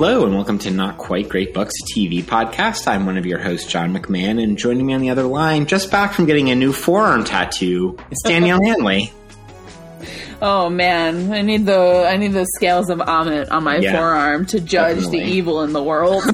[0.00, 2.86] Hello and welcome to Not Quite Great Books TV podcast.
[2.86, 5.90] I'm one of your hosts, John McMahon, and joining me on the other line, just
[5.90, 9.12] back from getting a new forearm tattoo, it's Danielle Hanley.
[10.40, 14.46] Oh man, I need the I need the scales of Ammit on my Yeah, forearm
[14.46, 15.18] to judge definitely.
[15.20, 16.22] the evil in the world.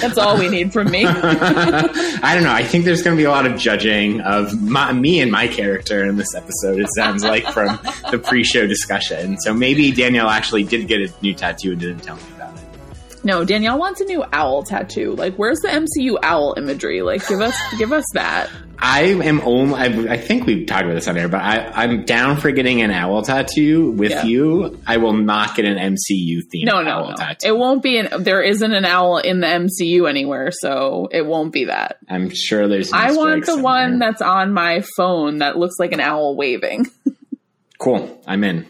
[0.00, 1.06] That's all we need from me.
[1.06, 2.52] I don't know.
[2.52, 5.48] I think there's going to be a lot of judging of my, me and my
[5.48, 6.78] character in this episode.
[6.78, 7.78] It sounds like from
[8.10, 9.38] the pre-show discussion.
[9.38, 13.24] So maybe Danielle actually did get a new tattoo and didn't tell me about it.
[13.24, 15.12] No, Danielle wants a new owl tattoo.
[15.14, 17.00] Like, where's the MCU owl imagery?
[17.02, 18.50] Like, give us give us that.
[18.80, 19.74] I am only.
[19.74, 22.80] I, I think we've talked about this on air, but I, I'm down for getting
[22.80, 24.24] an owl tattoo with Yeah.
[24.24, 24.80] you.
[24.86, 26.64] I will not get an MCU theme.
[26.66, 27.14] No, no, no.
[27.16, 27.48] tattoo.
[27.48, 28.22] It won't be an.
[28.22, 31.98] There isn't an owl in the MCU anywhere, so it won't be that.
[32.08, 32.92] I'm sure there's.
[32.92, 33.62] I want the somewhere.
[33.62, 36.86] one that's on my phone that looks like an owl waving.
[37.78, 38.20] cool.
[38.26, 38.66] I'm in.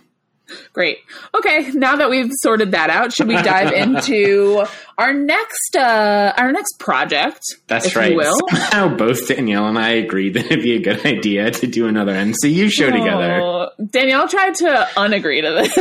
[0.72, 0.98] Great.
[1.34, 4.64] Okay, now that we've sorted that out, should we dive into
[4.96, 7.42] our next uh our next project?
[7.66, 8.12] That's right.
[8.12, 8.38] You will.
[8.50, 12.14] Somehow both Danielle and I agreed that it'd be a good idea to do another
[12.14, 13.40] MCU show together.
[13.42, 15.76] Oh, Danielle tried to unagree to this.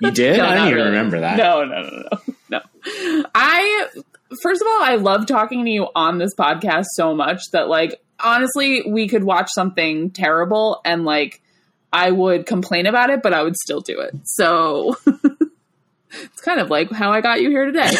[0.00, 0.36] You did?
[0.38, 0.90] No, I don't even really.
[0.90, 1.36] remember that.
[1.38, 2.02] No, no, no,
[2.50, 3.24] no, no.
[3.34, 3.86] I
[4.42, 8.00] first of all, I love talking to you on this podcast so much that like
[8.20, 11.40] honestly, we could watch something terrible and like
[11.94, 14.14] I would complain about it, but I would still do it.
[14.24, 17.94] So it's kind of like how I got you here today.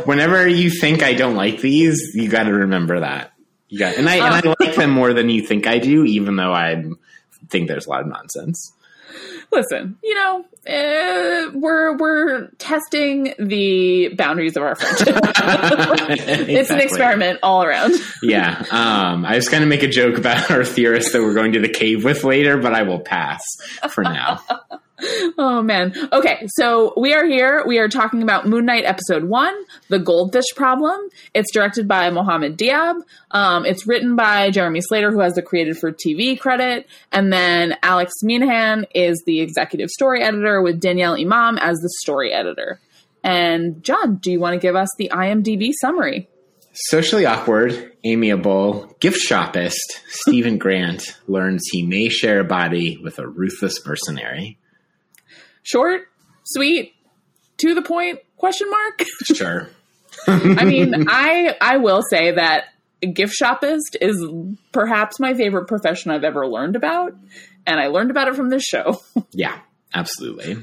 [0.04, 3.32] Whenever you think I don't like these, you got to remember that.
[3.68, 4.54] You got, and I and I uh.
[4.58, 6.82] like them more than you think I do, even though I
[7.50, 8.72] think there's a lot of nonsense.
[9.52, 15.16] Listen, you know, uh, we're we're testing the boundaries of our friendship.
[16.12, 17.94] It's an experiment all around.
[18.22, 18.64] Yeah.
[18.70, 21.60] Um, I was going to make a joke about our theorist that we're going to
[21.60, 23.42] the cave with later, but I will pass
[23.90, 24.42] for now.
[25.38, 25.94] Oh man.
[26.12, 27.64] Okay, so we are here.
[27.66, 29.54] We are talking about Moon Knight episode one,
[29.88, 30.98] The Goldfish Problem.
[31.34, 32.96] It's directed by Mohamed Diab.
[33.30, 37.76] Um, it's written by Jeremy Slater, who has the created for TV credit, and then
[37.82, 42.80] Alex Meenehan is the executive story editor, with Danielle Iman as the story editor.
[43.22, 46.28] And John, do you want to give us the IMDb summary?
[46.72, 49.78] Socially awkward, amiable, gift shopist,
[50.08, 54.58] Steven Grant learns he may share a body with a ruthless mercenary.
[55.62, 56.02] Short,
[56.44, 56.94] sweet,
[57.58, 58.20] to the point?
[58.36, 59.04] Question mark.
[59.34, 59.68] Sure.
[60.26, 62.64] I mean, I I will say that
[63.14, 64.22] gift shopist is
[64.72, 67.14] perhaps my favorite profession I've ever learned about,
[67.66, 69.00] and I learned about it from this show.
[69.32, 69.58] Yeah,
[69.94, 70.56] absolutely.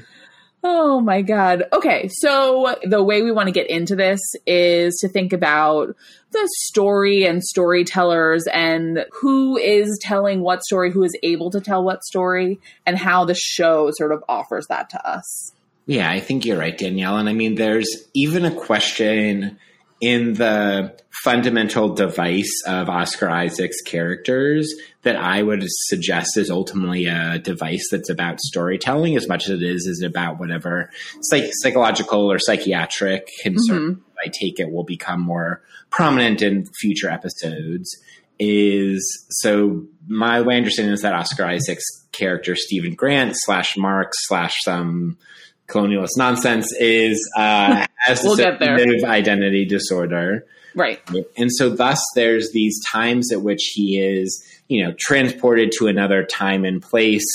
[0.62, 1.64] Oh my god.
[1.72, 5.94] Okay, so the way we want to get into this is to think about
[6.32, 11.82] the story and storytellers and who is telling what story, who is able to tell
[11.82, 15.52] what story, and how the show sort of offers that to us.
[15.86, 17.16] Yeah, I think you're right, Danielle.
[17.16, 19.58] And I mean, there's even a question
[20.00, 24.72] in the fundamental device of Oscar Isaac's characters
[25.02, 29.62] that I would suggest is ultimately a device that's about storytelling as much as it
[29.62, 30.90] is is about whatever
[31.22, 34.00] psych- psychological or psychiatric concern mm-hmm.
[34.24, 37.96] I take it will become more prominent in future episodes.
[38.40, 44.12] Is so my way of understanding is that Oscar Isaac's character Steven Grant slash Mark
[44.12, 45.18] slash some
[45.68, 48.76] colonialist nonsense is uh, has We'll get there.
[48.76, 50.46] dissociative identity disorder.
[50.74, 51.00] Right.
[51.36, 56.24] And so thus there's these times at which he is, you know, transported to another
[56.24, 57.26] time and place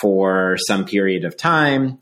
[0.00, 1.98] for some period of time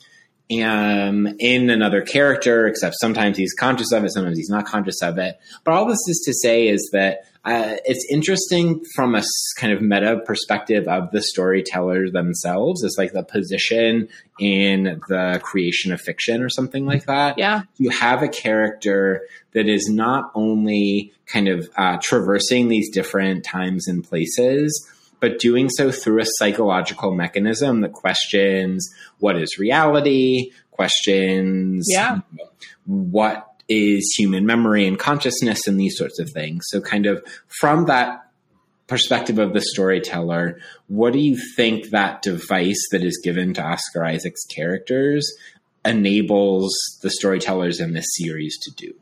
[0.64, 5.16] um, in another character, except sometimes he's conscious of it, sometimes he's not conscious of
[5.18, 5.38] it.
[5.64, 9.22] But all this is to say is that uh, it's interesting from a
[9.56, 12.84] kind of meta perspective of the storytellers themselves.
[12.84, 14.08] It's like the position
[14.38, 17.62] in the creation of fiction or something like that Yeah.
[17.78, 19.22] you have a character
[19.52, 24.86] that is not only kind of uh, traversing these different times and places,
[25.18, 28.88] but doing so through a psychological mechanism that questions
[29.18, 32.18] what is reality, questions Yeah.
[32.86, 36.64] what is human memory and consciousness and these sorts of things.
[36.68, 37.24] So, kind of
[37.60, 38.26] from that
[38.88, 40.58] perspective of the storyteller,
[40.88, 45.32] what do you think that device that is given to Oscar Isaac's characters
[45.84, 48.92] enables the storytellers in this series to do?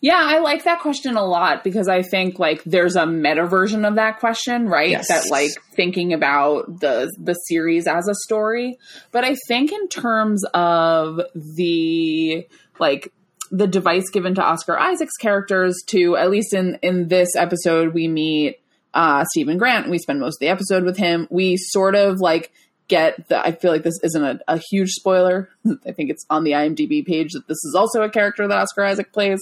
[0.00, 3.84] Yeah, I like that question a lot because I think like there's a meta version
[3.84, 4.90] of that question, right?
[4.90, 5.08] Yes.
[5.08, 8.78] That like thinking about the the series as a story.
[9.10, 12.46] But I think in terms of the
[12.78, 13.12] like
[13.50, 18.08] the device given to Oscar Isaac's characters to at least in in this episode we
[18.08, 18.60] meet
[18.94, 19.84] uh Steven Grant.
[19.84, 21.26] And we spend most of the episode with him.
[21.30, 22.52] We sort of like
[22.88, 25.50] get that I feel like this isn't a, a, huge spoiler.
[25.86, 28.84] I think it's on the IMDb page that this is also a character that Oscar
[28.84, 29.38] Isaac plays,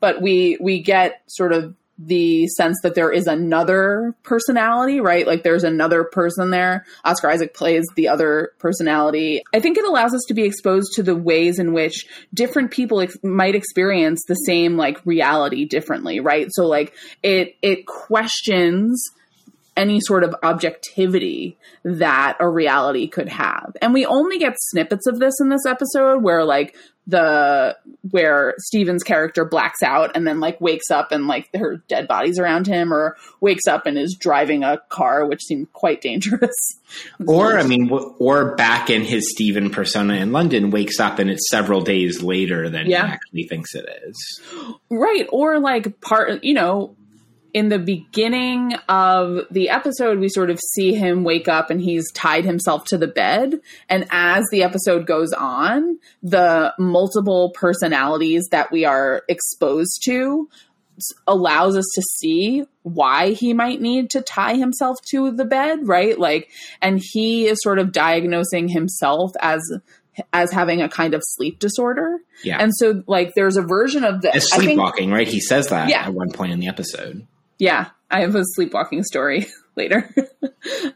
[0.00, 5.26] but we we get sort of the sense that there is another personality, right?
[5.26, 6.86] Like there's another person there.
[7.04, 9.42] Oscar Isaac plays the other personality.
[9.52, 13.00] I think it allows us to be exposed to the ways in which different people
[13.00, 16.46] ex- might experience the same like reality differently, right?
[16.52, 19.02] So like it it questions
[19.76, 23.76] any sort of objectivity that a reality could have.
[23.80, 26.76] And we only get snippets of this in this episode where like
[27.08, 27.74] the
[28.10, 32.38] where Steven's character blacks out and then like wakes up and like her dead bodies
[32.38, 36.54] around him or wakes up and is driving a car which seemed quite dangerous.
[37.26, 41.48] or I mean or back in his Steven persona in London wakes up and it's
[41.50, 43.06] several days later than yeah.
[43.06, 44.40] he actually thinks it is.
[44.90, 46.94] Right, or like part you know
[47.58, 52.08] in the beginning of the episode, we sort of see him wake up and he's
[52.12, 53.60] tied himself to the bed.
[53.88, 60.48] And as the episode goes on, the multiple personalities that we are exposed to
[61.26, 66.16] allows us to see why he might need to tie himself to the bed, right?
[66.16, 66.50] Like,
[66.80, 69.60] and he is sort of diagnosing himself as
[70.32, 72.18] as having a kind of sleep disorder.
[72.42, 72.58] Yeah.
[72.60, 74.34] And so like there's a version of this.
[74.34, 75.28] As sleepwalking, think, right?
[75.28, 76.06] He says that yeah.
[76.06, 77.26] at one point in the episode.
[77.58, 79.46] Yeah, I have a sleepwalking story
[79.76, 80.12] later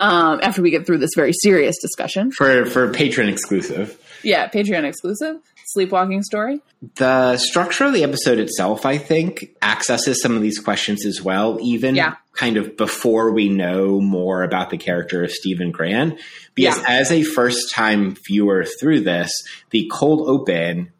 [0.00, 3.98] um, after we get through this very serious discussion for for Patreon exclusive.
[4.22, 5.40] Yeah, Patreon exclusive
[5.72, 6.60] sleepwalking story.
[6.96, 11.58] The structure of the episode itself, I think, accesses some of these questions as well,
[11.60, 12.16] even yeah.
[12.34, 16.20] kind of before we know more about the character of Steven Grant.
[16.54, 16.84] Because yeah.
[16.88, 19.30] as a first time viewer through this,
[19.70, 20.91] the cold open,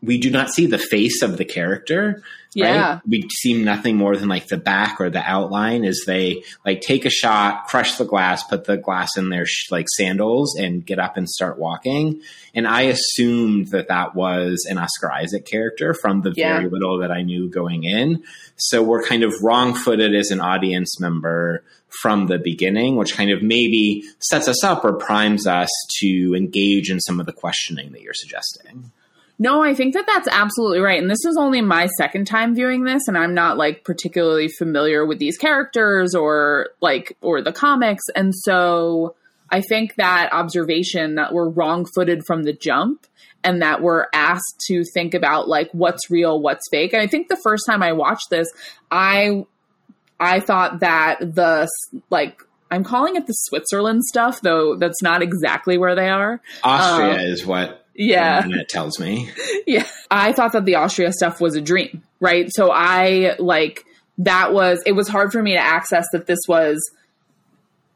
[0.00, 2.22] we do not see the face of the character.
[2.54, 2.94] Yeah.
[2.94, 3.00] Right?
[3.06, 7.04] We see nothing more than like the back or the outline as they like take
[7.04, 10.98] a shot, crush the glass, put the glass in their sh- like sandals and get
[10.98, 12.22] up and start walking.
[12.54, 16.56] And I assumed that that was an Oscar Isaac character from the yeah.
[16.56, 18.22] very little that I knew going in.
[18.56, 21.64] So we're kind of wrong footed as an audience member
[22.02, 25.70] from the beginning, which kind of maybe sets us up or primes us
[26.00, 28.90] to engage in some of the questioning that you're suggesting.
[29.40, 31.00] No, I think that that's absolutely right.
[31.00, 35.06] And this is only my second time viewing this, and I'm not like particularly familiar
[35.06, 38.02] with these characters or like or the comics.
[38.16, 39.14] And so
[39.50, 43.06] I think that observation that we're wrong footed from the jump
[43.44, 46.92] and that we're asked to think about like what's real, what's fake.
[46.92, 48.48] And I think the first time I watched this,
[48.90, 49.46] I
[50.18, 51.68] I thought that the
[52.10, 56.40] like I'm calling it the Switzerland stuff, though that's not exactly where they are.
[56.62, 58.42] Austria um, is what yeah.
[58.42, 59.30] That tells me.
[59.66, 59.86] Yeah.
[60.10, 62.48] I thought that the austria stuff was a dream right?
[62.54, 63.84] So i like
[64.18, 66.78] that was it was hard for me to access that this was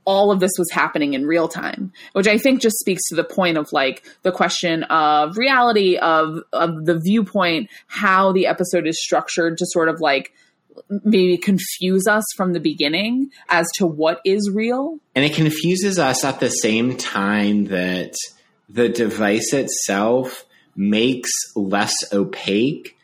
[0.04, 3.24] all of this was happening in real time which i think just speaks to the
[3.24, 9.00] point of like the question of reality of of the viewpoint how the episode is
[9.02, 10.32] structured to sort of like
[11.04, 14.98] maybe confuse us from the beginning as to what is real.
[15.14, 18.14] And it confuses us at the same time that
[18.72, 22.96] the device itself makes less opaque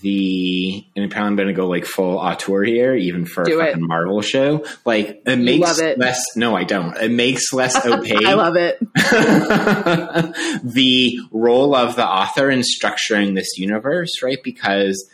[0.00, 3.66] the and apparently I'm going to go like full auteur here, even for Do a
[3.66, 4.64] fucking Marvel show.
[4.86, 5.98] Like it makes it.
[5.98, 6.24] less.
[6.36, 6.96] No, I don't.
[6.96, 8.24] It makes less opaque.
[8.24, 8.78] I love it.
[10.64, 14.38] the role of the author in structuring this universe, right?
[14.42, 15.06] Because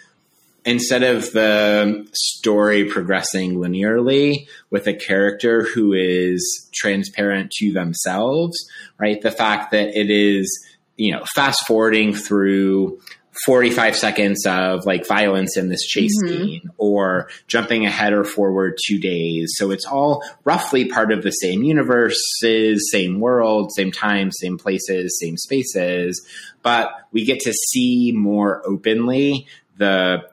[0.64, 8.56] instead of the story progressing linearly with a character who is transparent to themselves,
[8.98, 9.20] right?
[9.20, 10.48] The fact that it is,
[10.96, 13.00] you know, fast forwarding through
[13.46, 16.44] 45 seconds of like violence in this chase mm-hmm.
[16.44, 19.52] scene or jumping ahead or forward two days.
[19.56, 25.18] So it's all roughly part of the same universes, same world, same time, same places,
[25.20, 26.20] same spaces.
[26.62, 29.46] But we get to see more openly
[29.78, 30.28] the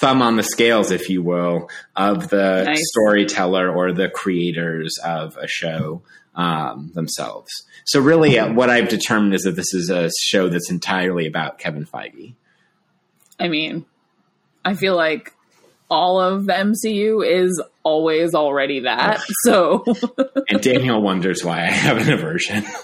[0.00, 2.82] thumb on the scales, if you will, of the nice.
[2.90, 6.02] storyteller or the creators of a show
[6.34, 7.50] um, themselves.
[7.84, 11.58] So, really, uh, what I've determined is that this is a show that's entirely about
[11.58, 12.34] Kevin Feige.
[13.38, 13.84] I mean,
[14.64, 15.32] I feel like
[15.90, 19.20] all of the MCU is always already that.
[19.44, 19.84] So,
[20.48, 22.64] and Daniel wonders why I have an aversion.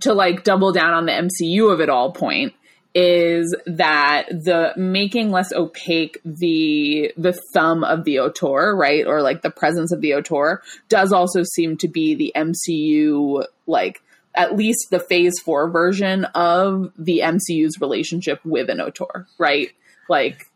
[0.00, 2.54] to like double down on the MCU of it all point,
[2.94, 9.42] is that the making less opaque the the thumb of the auteur, right, or like
[9.42, 14.02] the presence of the auteur, does also seem to be the MCU like
[14.34, 19.70] at least the Phase Four version of the MCU's relationship with an auteur, right?
[20.08, 20.46] Like,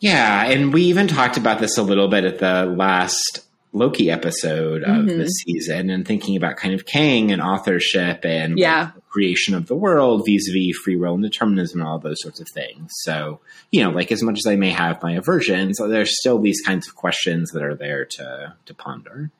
[0.00, 4.82] yeah, and we even talked about this a little bit at the last Loki episode
[4.82, 5.18] of Mhm.
[5.18, 8.90] the season and thinking about kind of Kang and authorship and like, Yeah.
[9.10, 12.90] creation of the world vis-a-vis free will and determinism and all those sorts of things.
[13.02, 16.60] So, you know, like as much as I may have my aversions, there's still these
[16.62, 19.30] kinds of questions that are there to to ponder.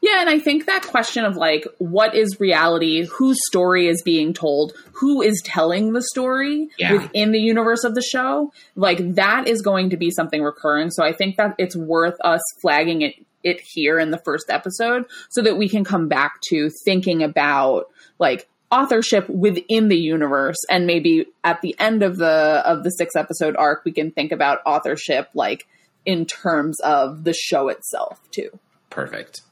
[0.00, 3.04] Yeah, and I think that question of like, what is reality?
[3.04, 4.72] Whose story is being told?
[4.92, 6.92] Who is telling the story Yeah.
[6.94, 8.52] within the universe of the show?
[8.74, 10.90] Like, that is going to be something recurring.
[10.90, 15.04] So I think that it's worth us flagging it it here in the first episode
[15.28, 17.86] so that we can come back to thinking about
[18.18, 23.16] like authorship within the universe and maybe at the end of the of the six
[23.16, 25.66] episode arc we can think about authorship like
[26.06, 28.50] in terms of the show itself too
[28.90, 29.42] Perfect.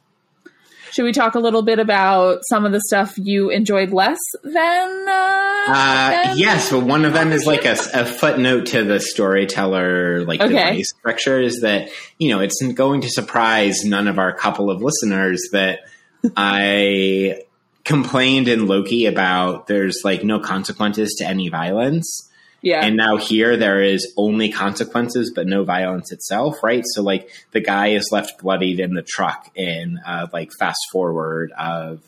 [0.91, 5.09] Should we talk a little bit about some of the stuff you enjoyed less than?
[5.09, 9.01] Uh, Uh, than yes, but one of them is like a, a footnote to the
[9.01, 10.53] storyteller like Okay.
[10.71, 14.83] device structure is that you know it's going to surprise none of our couple of
[14.83, 15.81] listeners that
[16.37, 17.43] I
[17.85, 22.28] complained in Loki about there's like no consequences to any violence.
[22.61, 26.83] Yeah, And now here there is only consequences, but no violence itself, right?
[26.95, 31.53] So like the guy is left bloodied in the truck in uh, like fast forward
[31.53, 32.03] of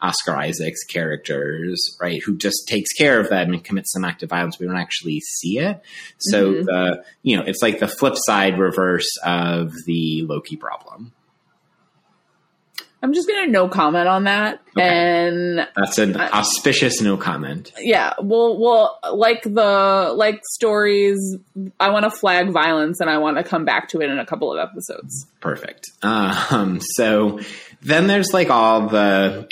[0.00, 2.22] Oscar Isaac's characters, right?
[2.24, 4.58] Who just takes care of them and commits some act of violence.
[4.58, 5.80] We don't actually see it.
[6.18, 6.64] So Mhm.
[6.66, 11.12] the you know it's like the flip side reverse of the Loki problem.
[13.02, 14.60] I'm just gonna no comment on that.
[14.76, 14.82] Okay.
[14.88, 17.72] And That's an I- auspicious no comment.
[17.78, 21.18] yeah, well, well, like the like stories,
[21.78, 24.26] I want to flag violence, and I want to come back to it in a
[24.26, 25.26] couple of episodes.
[25.40, 25.84] Perfect.
[26.02, 27.40] Um, so
[27.82, 29.48] then there's like all the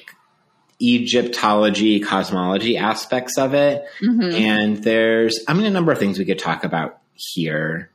[0.82, 3.84] Egyptology, cosmology aspects of it.
[4.02, 4.32] Mhm.
[4.34, 7.90] And there's, I mean, a number of things we could talk about here.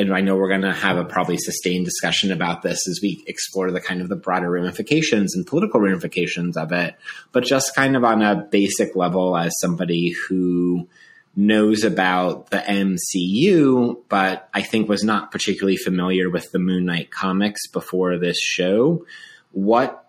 [0.00, 3.22] And I know we're going to have a probably sustained discussion about this as we
[3.26, 6.96] explore the kind of the broader ramifications and political ramifications of it.
[7.32, 10.88] But just kind of on a basic level, as somebody who
[11.36, 17.10] knows about the MCU, but I think was not particularly familiar with the Moon Knight
[17.10, 19.04] comics before this show,
[19.52, 20.08] what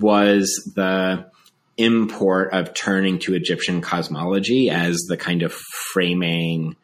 [0.00, 1.30] was the
[1.76, 5.52] import of turning to Egyptian cosmology as the kind of
[5.92, 6.74] framing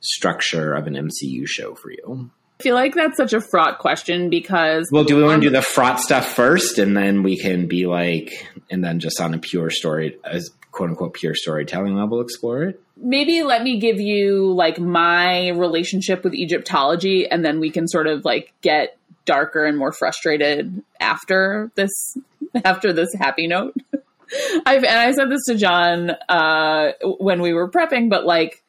[0.00, 2.30] structure of an MCU show for you?
[2.58, 5.54] I feel like that's such a fraught question because Well, do we want to do
[5.54, 9.38] the fraught stuff first and then we can be like, and then just on a
[9.38, 12.80] pure story, as quote unquote pure storytelling level, explore it?
[13.00, 18.06] maybe let me give you like my relationship with Egyptology and then we can sort
[18.06, 22.16] of like get darker and more frustrated after this
[22.64, 23.74] after this happy note.
[24.64, 28.62] I've and I said this to John uh when we were prepping but like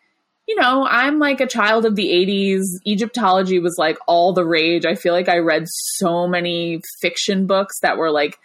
[0.52, 2.64] you know, I'm like a child of the 80s.
[2.86, 4.86] Egyptology was like all the rage.
[4.86, 8.38] I feel like I read so many fiction books that were like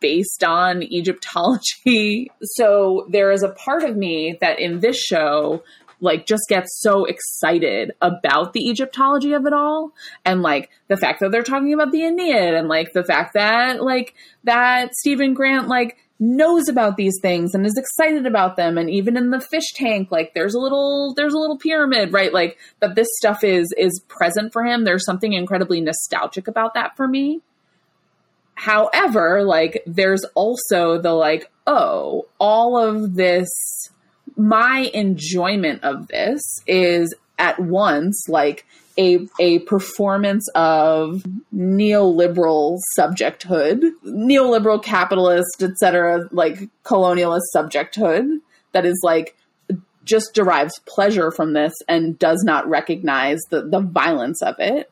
[0.00, 2.32] based on Egyptology.
[2.56, 5.62] So there is a part of me that in this show
[6.00, 9.92] like just gets so excited about the Egyptology of it all
[10.24, 13.82] and like the fact that they're talking about the Ennead and like the fact that
[13.82, 18.78] like that Steven Grant like knows about these things and is excited about them.
[18.78, 22.32] And even in the fish tank like there's a little there's a little pyramid right?
[22.32, 24.84] Like that this stuff is is present for him.
[24.84, 27.40] There's something incredibly nostalgic about that for me.
[28.54, 33.48] However like there's also the like oh all of this
[34.36, 38.64] my enjoyment of this is at once like
[38.98, 41.24] a a performance of
[41.54, 48.38] neoliberal subjecthood, neoliberal capitalist, etc., like colonialist subjecthood
[48.72, 49.36] that is like
[50.04, 54.90] just derives pleasure from this and does not recognize the the violence of it.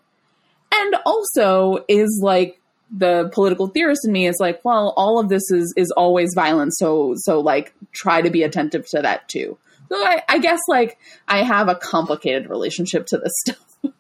[0.75, 2.59] And also is like
[2.95, 6.75] the political theorist in me is like, well, all of this is is always violent,
[6.77, 9.59] so so like try to be attentive to that too.
[9.93, 13.93] So I, I guess like I have a complicated relationship to this stuff.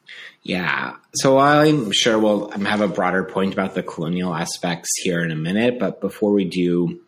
[0.42, 0.96] Yeah.
[1.14, 5.36] So I'm sure we'll have a broader point about the colonial aspects here in a
[5.36, 5.78] minute.
[5.78, 7.00] But before we do,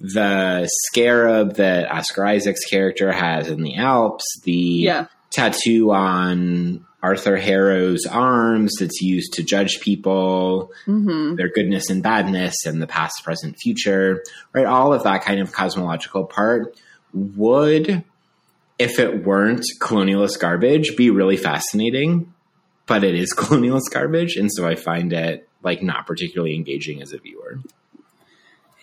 [0.00, 5.06] the scarab that Oscar Isaac's character has in the Alps, the Yeah.
[5.30, 12.64] tattoo on Arthur Harrow's arms that's used to judge people, hmm their goodness and badness,
[12.66, 14.66] and the past, present, future, right?
[14.66, 16.76] All of that kind of cosmological part
[17.12, 18.02] would,
[18.78, 22.32] if it weren't colonialist garbage, be really fascinating.
[22.86, 27.12] But it is colonialist garbage, and so I find it like not particularly engaging as
[27.12, 27.60] a viewer.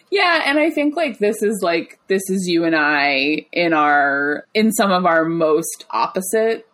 [0.10, 4.45] Yeah, and I think like this is like this is you and I in our
[4.53, 6.67] in some of our most opposite,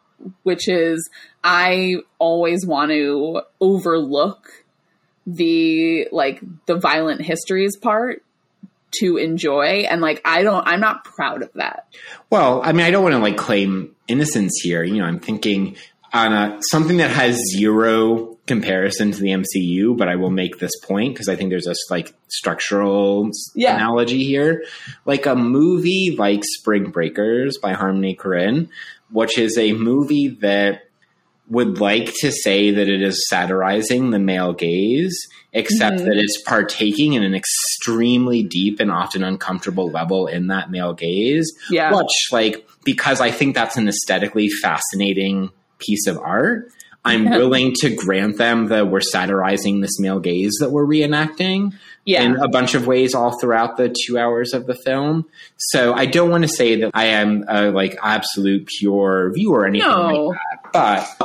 [0.43, 1.07] which is
[1.43, 4.49] I always want to overlook
[5.27, 8.23] the like the violent histories part
[8.99, 11.87] to enjoy and like I don't I'm not proud of that.
[12.29, 14.83] Well, I mean, I don't want to like claim innocence here.
[14.83, 15.75] You know, I'm thinking
[16.13, 20.71] on a, something that has zero comparison to the MCU, but I will make this
[20.85, 23.75] point because I think there's a like structural Yeah.
[23.75, 24.63] analogy here.
[25.05, 28.69] Like a movie like Spring Breakers by Harmony Korine,
[29.11, 30.86] which is a movie that
[31.49, 35.17] would like to say that it is satirizing the male gaze,
[35.53, 36.05] except Mhm.
[36.05, 41.49] that it's partaking in an extremely deep and often uncomfortable level in that male gaze.
[41.71, 41.95] Yeah.
[41.95, 45.49] Which, like, because I think that's an aesthetically fascinating
[45.79, 46.69] piece of art,
[47.05, 47.37] I'm Yeah.
[47.37, 51.71] willing to grant them that we're satirizing this male gaze that we're reenacting
[52.03, 52.23] Yeah.
[52.23, 55.23] in a bunch of ways all throughout the two hours of the film.
[55.55, 59.67] So I don't want to say that I am a like absolute pure viewer or
[59.67, 60.01] anything No.
[60.27, 60.56] like that.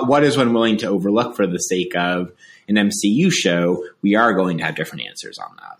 [0.04, 2.32] What is one willing to overlook for the sake of
[2.68, 3.85] an MCU show?
[4.02, 5.78] We are going to have different answers on that.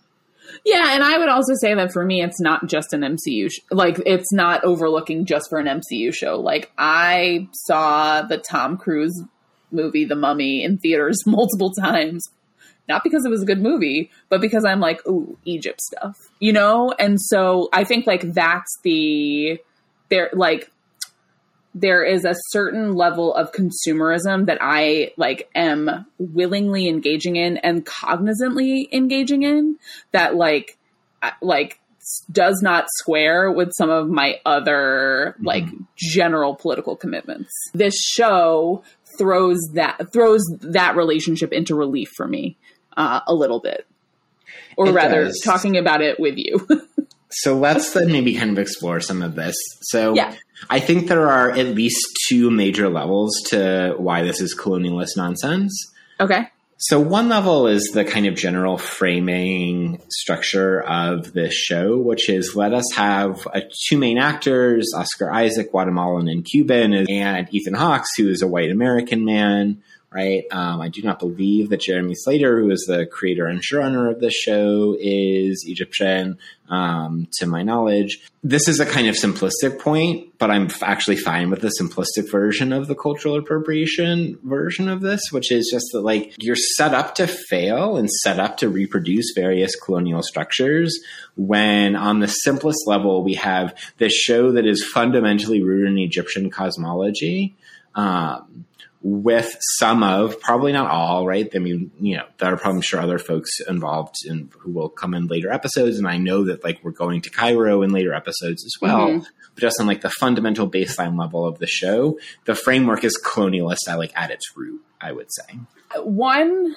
[0.65, 3.51] Yeah, and I would also say that for me, it's not just an MCU.
[3.51, 6.39] Sh- like, it's not overlooking just for an MCU show.
[6.39, 9.23] Like, I saw the Tom Cruise
[9.71, 12.23] movie, The Mummy, in theaters multiple times.
[12.87, 16.51] Not because it was a good movie, but because I'm like, ooh, Egypt stuff, you
[16.51, 16.93] know?
[16.99, 19.59] And so I think, like, that's the,
[20.09, 20.69] there, like,
[21.75, 27.85] there is a certain level of consumerism that I like am willingly engaging in and
[27.85, 29.77] cognizantly engaging in
[30.11, 30.77] that like
[31.41, 31.79] like
[32.31, 35.65] does not square with some of my other like
[35.95, 37.51] general political commitments.
[37.73, 38.83] This show
[39.17, 42.57] throws that throws that relationship into relief for me
[42.97, 43.87] uh, a little bit.
[44.75, 45.39] Or It rather does.
[45.43, 46.67] talking about it with you.
[47.33, 49.55] So let's then maybe kind of explore some of this.
[49.81, 50.35] So Yeah.
[50.69, 51.99] I think there are at least
[52.29, 55.73] two major levels to why this is colonialist nonsense.
[56.19, 56.49] okay.
[56.77, 62.55] So one level is the kind of general framing structure of this show, which is
[62.57, 68.09] let us have uh, two main actors, Oscar Isaac, Guatemalan and Cuban, and Ethan Hawks,
[68.17, 69.81] who is a white American man,
[70.13, 70.43] right?
[70.51, 74.19] Um, I do not believe that Jeremy Slater, who is the creator and showrunner of
[74.19, 76.37] this show, is Egyptian,
[76.69, 78.19] um, to my knowledge.
[78.43, 82.71] This is a kind of simplistic point, but I'm actually fine with the simplistic version
[82.73, 87.15] of the cultural appropriation version of this, which is just that, like, you're set up
[87.15, 90.99] to fail and set up to reproduce various colonial structures
[91.35, 96.49] when, on the simplest level, we have this show that is fundamentally rooted in Egyptian
[96.49, 97.55] cosmology.
[97.95, 98.65] Um,
[99.05, 101.49] with some of, probably not all, right?
[101.53, 104.87] I mean, you know, there are probably I'm sure other folks involved in who will
[104.89, 108.13] come in later episodes, and I know that like we're going to Cairo in later
[108.13, 109.09] episodes as well.
[109.09, 109.25] Mhm.
[109.55, 113.87] But just on like the fundamental baseline level of the show, the framework is colonialist
[113.89, 115.59] at like at its root, I would say.
[116.01, 116.75] one,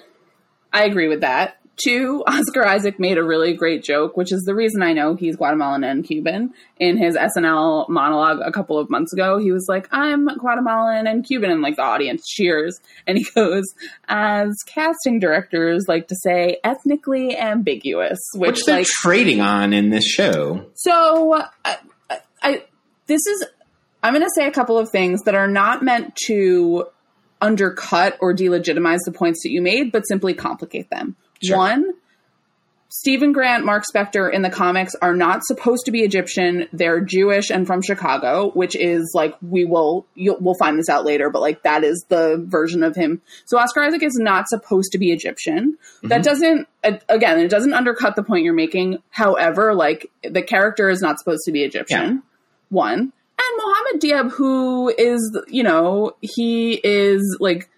[0.73, 1.59] I agree with that.
[1.77, 5.37] Two, Oscar Isaac made a really great joke, which is the reason I know he's
[5.37, 6.53] Guatemalan and Cuban.
[6.79, 11.25] In his SNL monologue a couple of months ago, he was like, I'm Guatemalan and
[11.25, 12.81] Cuban, and like the audience cheers.
[13.07, 13.65] And he goes,
[14.09, 19.91] as casting directors like to say, ethnically ambiguous, which, Which they're like, trading on in
[19.91, 20.67] this show.
[20.75, 21.35] so
[21.65, 21.79] I,
[22.11, 22.65] I, I
[23.07, 23.45] this is
[24.03, 26.87] I'm going to say a couple of things that are not meant to
[27.41, 31.17] undercut or delegitimize the points that you made, but simply complicate them.
[31.43, 31.57] Sure.
[31.57, 31.93] One,
[32.89, 36.67] Steven Grant, Mark Spector in the comics are not supposed to be Egyptian.
[36.73, 41.05] They're Jewish and from Chicago, which is like we will you'll, we'll find this out
[41.05, 43.21] later, but like that is the version of him.
[43.45, 45.77] So Oscar Isaac is not supposed to be Egyptian.
[46.05, 46.23] That mm-hmm.
[46.23, 46.69] doesn't
[47.09, 49.03] again, it doesn't undercut the point you're making.
[49.11, 52.15] However, like the character is not supposed to be Egyptian.
[52.15, 52.21] Yeah.
[52.71, 53.13] One.
[53.39, 57.69] And Mohamed Diab, who is, you know, he is like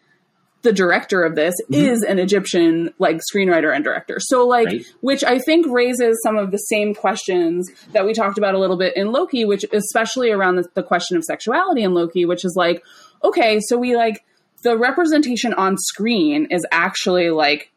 [0.63, 1.75] the director of this mm-hmm.
[1.75, 4.19] is an Egyptian like screenwriter and director.
[4.21, 4.85] So like Right.
[5.01, 8.77] which I think raises some of the same questions that we talked about a little
[8.77, 12.55] bit in Loki, which especially around the, the question of sexuality in Loki, which is
[12.57, 12.83] like,
[13.23, 14.25] okay, so we like
[14.63, 17.71] the representation on screen is actually like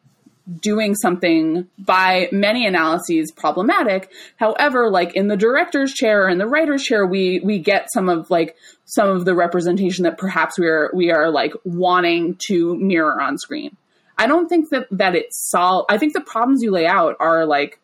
[0.59, 4.11] doing something by many analyses problematic.
[4.37, 8.09] However, like in the director's chair or in the writer's chair, we we get some
[8.09, 12.75] of like some of the representation that perhaps we are we are like wanting to
[12.75, 13.75] mirror on screen.
[14.17, 15.87] I don't think that that it's solved.
[15.91, 17.79] I think the problems you lay out are like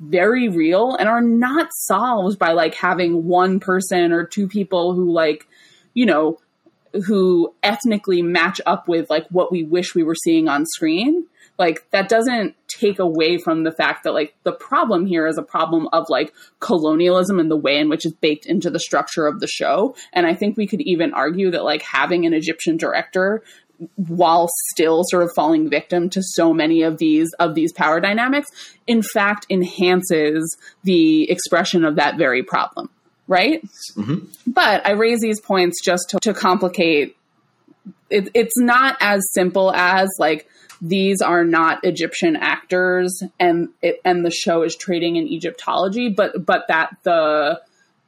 [0.00, 5.12] very real and are not solved by like having one person or two people who
[5.12, 5.46] like
[5.94, 6.38] you know
[7.06, 11.26] who ethnically match up with like what we wish we were seeing on screen
[11.58, 15.42] like that doesn't take away from the fact that like the problem here is a
[15.42, 19.40] problem of like colonialism and the way in which it's baked into the structure of
[19.40, 19.94] the show.
[20.12, 23.42] And i think we could even argue that like having an egyptian director
[23.94, 28.48] while still sort of falling victim to so many of these of these power dynamics
[28.86, 32.90] in fact enhances the expression of that very problem.
[33.28, 33.62] Right?
[33.96, 34.26] Mhm.
[34.46, 37.16] but i raise these points just to, to complicate
[38.10, 40.48] it, it's not as simple as like
[40.80, 46.44] these are not Egyptian actors and it, and the show is trading in Egyptology, but
[46.44, 47.60] but that the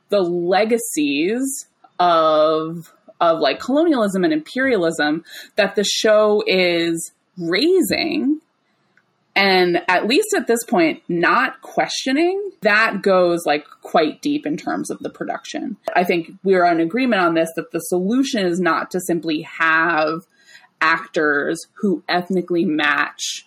[0.09, 1.67] the legacies
[1.99, 5.25] of of like colonialism and imperialism
[5.57, 8.41] that the show is raising
[9.37, 14.91] and at least at this point not questioning that goes like quite deep in terms
[14.91, 15.77] of the production.
[15.95, 20.27] I think we're in agreement on this that the solution is not to simply have
[20.81, 23.47] actors who ethnically match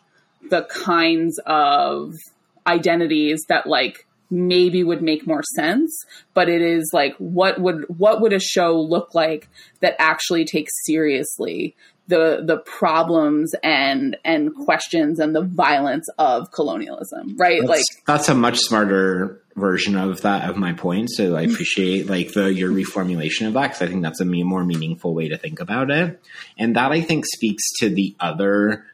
[0.50, 2.14] the kinds of
[2.68, 8.20] identities that like maybe would make more sense but it is like what would what
[8.20, 9.48] would a show look like
[9.82, 11.76] that actually takes seriously
[12.08, 17.62] the the problems and and questions and the violence of colonialism right?
[17.62, 21.10] That's, like that's a much smarter version of that of my point.
[21.10, 21.54] So I mm-hmm.
[21.54, 25.30] appreciate like the your reformulation of that because I think that's a more meaningful way
[25.30, 26.22] to think about it,
[26.58, 28.86] and that I think speaks to the other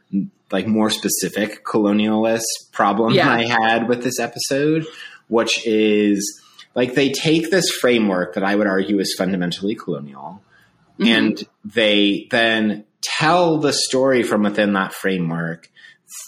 [0.51, 3.29] like more specific colonialist problem Yeah.
[3.29, 4.85] I had with this episode,
[5.27, 6.41] which is
[6.75, 10.41] like they take this framework that I would argue is fundamentally colonial,
[10.99, 11.05] mm-hmm.
[11.05, 15.69] and they then tell the story from within that framework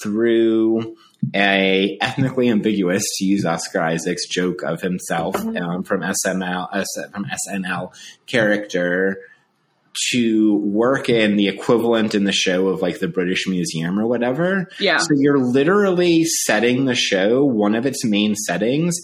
[0.01, 0.95] through
[1.33, 7.25] a ethnically ambiguous, to use Oscar Isaac's joke of himself um, from SML uh, from
[7.25, 7.93] SNL
[8.25, 9.17] character
[10.11, 14.69] to work in the equivalent in the show of like the British Museum or whatever.
[14.79, 14.97] Yeah.
[14.97, 17.43] So you're literally setting the show.
[17.43, 18.95] One of its main settings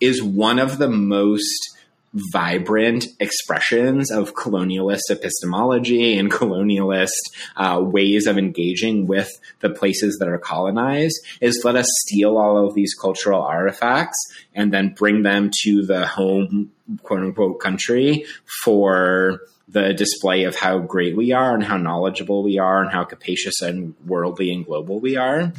[0.00, 1.73] is one of the most
[2.14, 7.10] vibrant expressions of colonialist epistemology and colonialist
[7.56, 9.28] uh, ways of engaging with
[9.60, 14.18] the places that are colonized is let us steal all of these cultural artifacts
[14.54, 16.70] and then bring them to the home
[17.02, 18.24] quote unquote country
[18.62, 23.02] for the display of how great we are and how knowledgeable we are and how
[23.02, 25.52] capacious and worldly and global we are.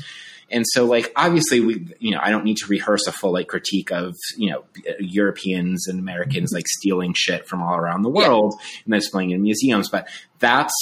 [0.56, 3.48] And so, like, obviously, we, you know, I don't need to rehearse a full like
[3.48, 4.64] critique of, you know,
[5.00, 8.30] Europeans and Americans like stealing shit from all around the Yeah.
[8.30, 8.54] world
[8.86, 10.08] and then displaying in museums, but
[10.40, 10.74] that's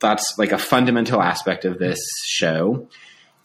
[0.00, 2.88] that's like a fundamental aspect of this show.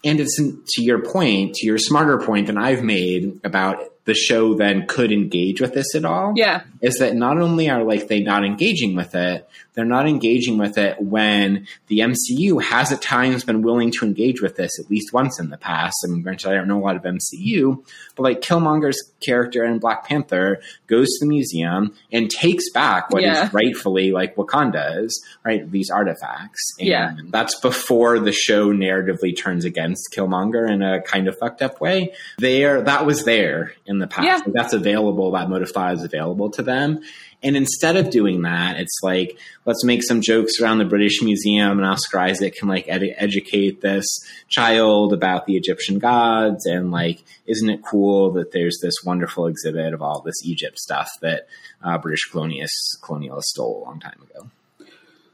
[0.04, 4.54] And it's to your point, to your smarter point than I've made about the show
[4.54, 8.20] then could engage with this at all yeah is that not only are like they
[8.20, 13.42] not engaging with it, they're not engaging with it when the MCU has at times
[13.42, 15.96] been willing to engage with this at least once in the past.
[16.04, 19.80] I mean, granted, I don't know a lot of MCU, but like Killmonger's character in
[19.80, 23.50] Black Panther goes to the museum and takes back what is Yeah.
[23.52, 25.68] rightfully like Wakanda's, right?
[25.68, 26.74] These artifacts.
[26.78, 27.16] And Yeah.
[27.30, 32.12] that's before the show narratively turns against Killmonger in a kind of fucked up way.
[32.38, 34.26] There, that was there in the past.
[34.26, 34.36] Yeah.
[34.36, 35.30] Like, that's available.
[35.32, 37.00] That thought is available to them.
[37.42, 41.78] And instead of doing that, it's like, let's make some jokes around the British Museum
[41.78, 44.06] and Oscar Isaac can like ed- educate this
[44.48, 46.66] child about the Egyptian gods.
[46.66, 51.10] And like, isn't it cool that there's this wonderful exhibit of all this Egypt stuff
[51.20, 51.46] that
[51.82, 54.50] uh, British colonialists, colonialists stole a long time ago?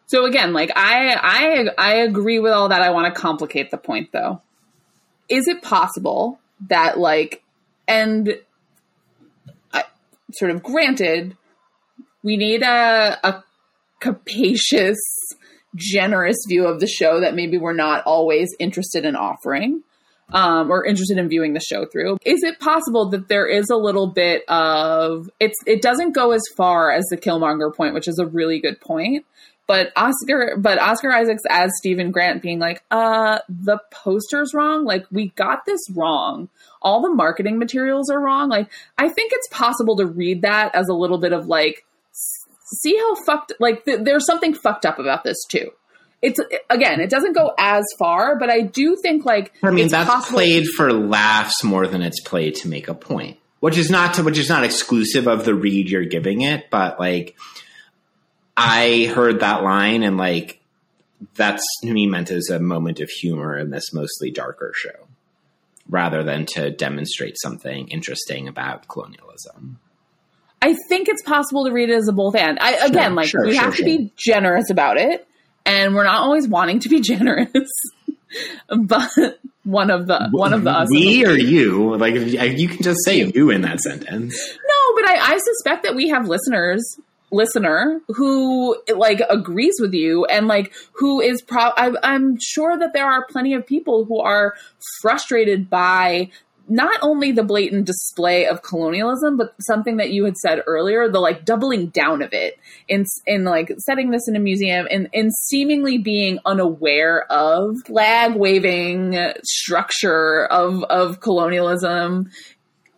[0.07, 2.83] So again, like I I I agree with all that.
[2.83, 4.43] I want to complicate the point though.
[5.29, 7.43] Is it possible that like
[7.89, 8.39] and
[10.37, 11.37] sort of granted
[12.23, 13.45] we need a a
[14.01, 14.99] capacious
[15.77, 19.83] generous view of the show that maybe we're not always interested in offering
[20.33, 22.17] um, or interested in viewing the show through.
[22.25, 26.43] Is it possible that there is a little bit of it's it doesn't go as
[26.57, 29.27] far as the Killmonger point, which is a really good point.
[29.67, 34.85] But Oscar but Oscar Isaacs as Steven Grant being like, uh, the poster's wrong.
[34.85, 36.51] Like, we got this wrong.
[36.83, 38.51] All the marketing materials are wrong.
[38.51, 42.97] Like, I think it's possible to read that as a little bit of like, see
[42.97, 45.71] how fucked like th- there's something fucked up about this too.
[46.23, 49.93] It's again, it doesn't go as far, but I do think like I mean, it's
[49.93, 53.91] that's possible- played for laughs more than it's played to make a point, which is
[53.91, 57.37] not to, which is not exclusive of the read you're giving it, but like
[58.57, 60.61] I heard that line and like
[61.35, 65.09] that's to me meant as a moment of humor in this mostly darker show,
[65.89, 69.79] rather than to demonstrate something interesting about colonialism.
[70.61, 72.59] I think it's possible to read it as a both and.
[72.61, 73.85] I again, like sure, we sure, have sure.
[73.85, 75.27] to be generous about it,
[75.67, 77.71] and we're not always wanting to be generous.
[78.69, 79.11] but
[79.65, 83.01] one of the one of the us we or you, like you, you can just
[83.05, 84.35] say you in that sentence.
[84.57, 86.83] no, but I, I suspect that we have listeners
[87.31, 92.93] listener who like agrees with you and like who is pro I, i'm sure that
[92.93, 94.55] there are plenty of people who are
[95.01, 96.31] frustrated by
[96.69, 101.21] not only the blatant display of colonialism, but something that you had said earlier, the
[101.21, 102.59] like doubling down of it
[102.89, 108.35] in in like setting this in a museum and in seemingly being unaware of flag
[108.35, 112.31] waving structure of of colonialism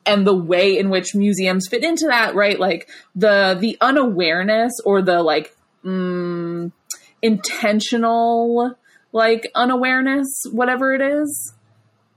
[0.06, 2.58] and the way in which museums fit into that, right?
[2.58, 6.72] Like the the unawareness or the like mm,
[7.22, 8.76] intentional
[9.12, 11.54] like unawareness, whatever it is.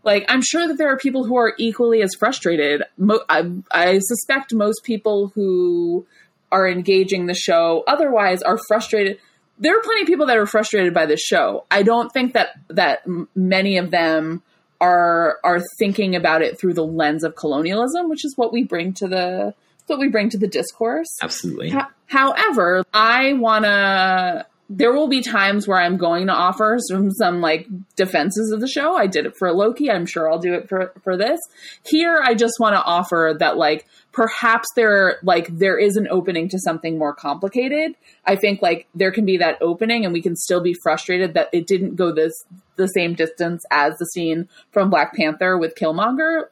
[0.04, 2.84] Like i'm sure that there are people who are equally as frustrated.
[2.98, 6.06] Mo- I, I, suspect most people who
[6.52, 9.20] are engaging the show otherwise are frustrated.
[9.58, 11.66] There are plenty of people that are frustrated by the show.
[11.70, 13.02] I don't think that that
[13.36, 14.42] many of them
[14.82, 18.94] are are thinking about it through the lens of colonialism which is what we bring
[18.94, 19.54] to the
[19.88, 21.74] what we bring to the discourse absolutely
[22.08, 27.42] however i want to there will be times where I'm going to offer some some
[27.42, 28.96] like defenses of the show.
[28.96, 29.90] I did it for Loki.
[29.90, 31.40] I'm sure I'll do it for for this.
[31.84, 36.50] Here, I just want to offer that like perhaps there like there is an opening
[36.50, 37.96] to something more complicated.
[38.26, 41.50] I think like there can be that opening, and we can still be frustrated that
[41.54, 42.34] it didn't go this
[42.76, 46.44] the same distance as the scene from Black Panther with Killmonger,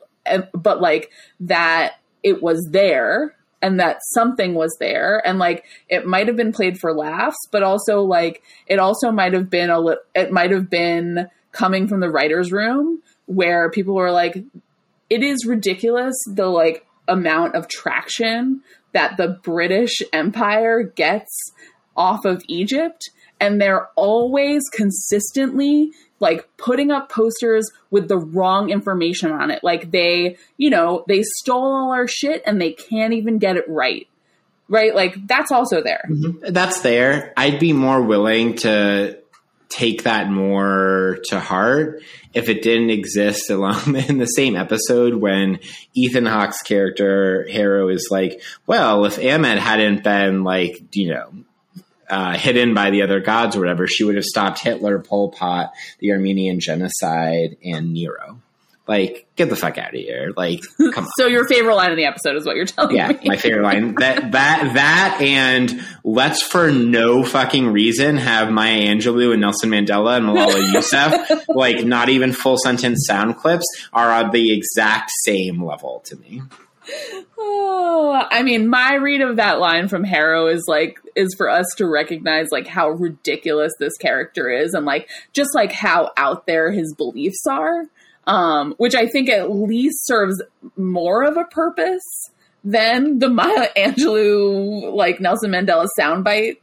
[0.54, 6.28] but like that it was there and that something was there and like it might
[6.28, 9.98] have been played for laughs but also like it also might have been a li-
[10.14, 14.44] it might have been coming from the writers room where people were like
[15.10, 18.62] it is ridiculous the like amount of traction
[18.94, 21.52] that the british empire gets
[21.96, 29.32] off of egypt and they're always consistently like putting up posters with the wrong information
[29.32, 29.64] on it.
[29.64, 33.66] Like they, you know, they stole all our shit and they can't even get it
[33.68, 34.08] right.
[34.70, 34.94] Right?
[34.94, 36.06] Like that's also there.
[36.10, 36.52] Mm-hmm.
[36.54, 37.34] That's there.
[37.38, 39.20] I'd be more willing to
[39.70, 42.02] take that more to heart
[42.34, 45.60] if it didn't exist along in the same episode when
[45.94, 51.32] Ethan Hawke's character Harrow is like, well, if Ammit hadn't been like, you know,
[52.10, 55.74] uh, hidden by the other gods or whatever, she would have stopped Hitler, Pol Pot,
[56.00, 58.42] the Armenian genocide, and Nero.
[58.88, 60.34] Like, get the fuck out of here!
[60.36, 60.62] Like,
[60.94, 61.12] come on.
[61.18, 63.20] so your favorite line in the episode is what you're telling yeah, me.
[63.22, 63.96] Yeah, my favorite line.
[63.96, 70.18] That that that and let's for no fucking reason have Maya Angelou and Nelson Mandela
[70.18, 75.64] and Malala Yousaf like not even full sentence sound clips are on the exact same
[75.64, 76.42] level to me.
[77.38, 81.66] Oh, I mean, my read of that line from Harrow is like is for us
[81.78, 86.72] to recognize like how ridiculous this character is and like just like how out there
[86.72, 87.84] his beliefs are.
[88.28, 90.42] Um, which I think at least serves
[90.76, 92.04] more of a purpose
[92.64, 96.58] than the Maya Angelou like Nelson Mandela soundbite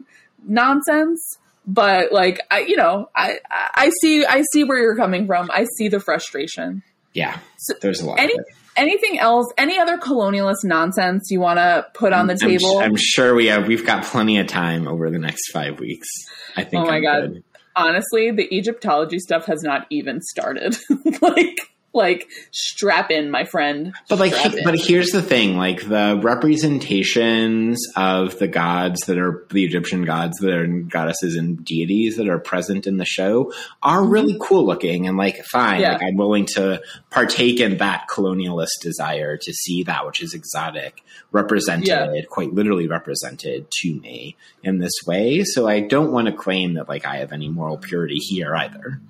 [0.47, 1.39] nonsense.
[1.67, 5.51] But like I, you know, I I see I see where you're coming from.
[5.51, 6.83] I see the frustration.
[7.15, 8.19] Yeah, so there's a lot.
[8.19, 8.35] Any,
[8.77, 9.47] anything else?
[9.57, 12.79] Any other colonialist nonsense you want to put on the table?
[12.79, 13.67] I'm, I'm, sure we have.
[13.67, 16.09] We've got plenty of time over the next five weeks.
[16.57, 16.83] I think.
[16.83, 17.33] Oh my I'm god!
[17.33, 17.45] Good.
[17.77, 20.77] Honestly, the Egyptology stuff has not even started.
[21.21, 23.95] like like strap in my friend.
[24.09, 29.47] But like Strap but here's the thing like the representations of the gods that are
[29.51, 33.53] the egyptian gods that are goddesses and deities that are present in the show
[33.83, 34.11] are mm-hmm.
[34.11, 35.81] really cool looking and like fine.
[35.81, 35.93] Yeah.
[35.93, 36.81] like i'm willing to
[37.11, 42.21] partake in that colonialist desire to see that which is exotic represented Yeah.
[42.29, 45.45] quite literally represented to me in this way.
[45.45, 49.01] So i don't want to claim that like i have any moral purity here either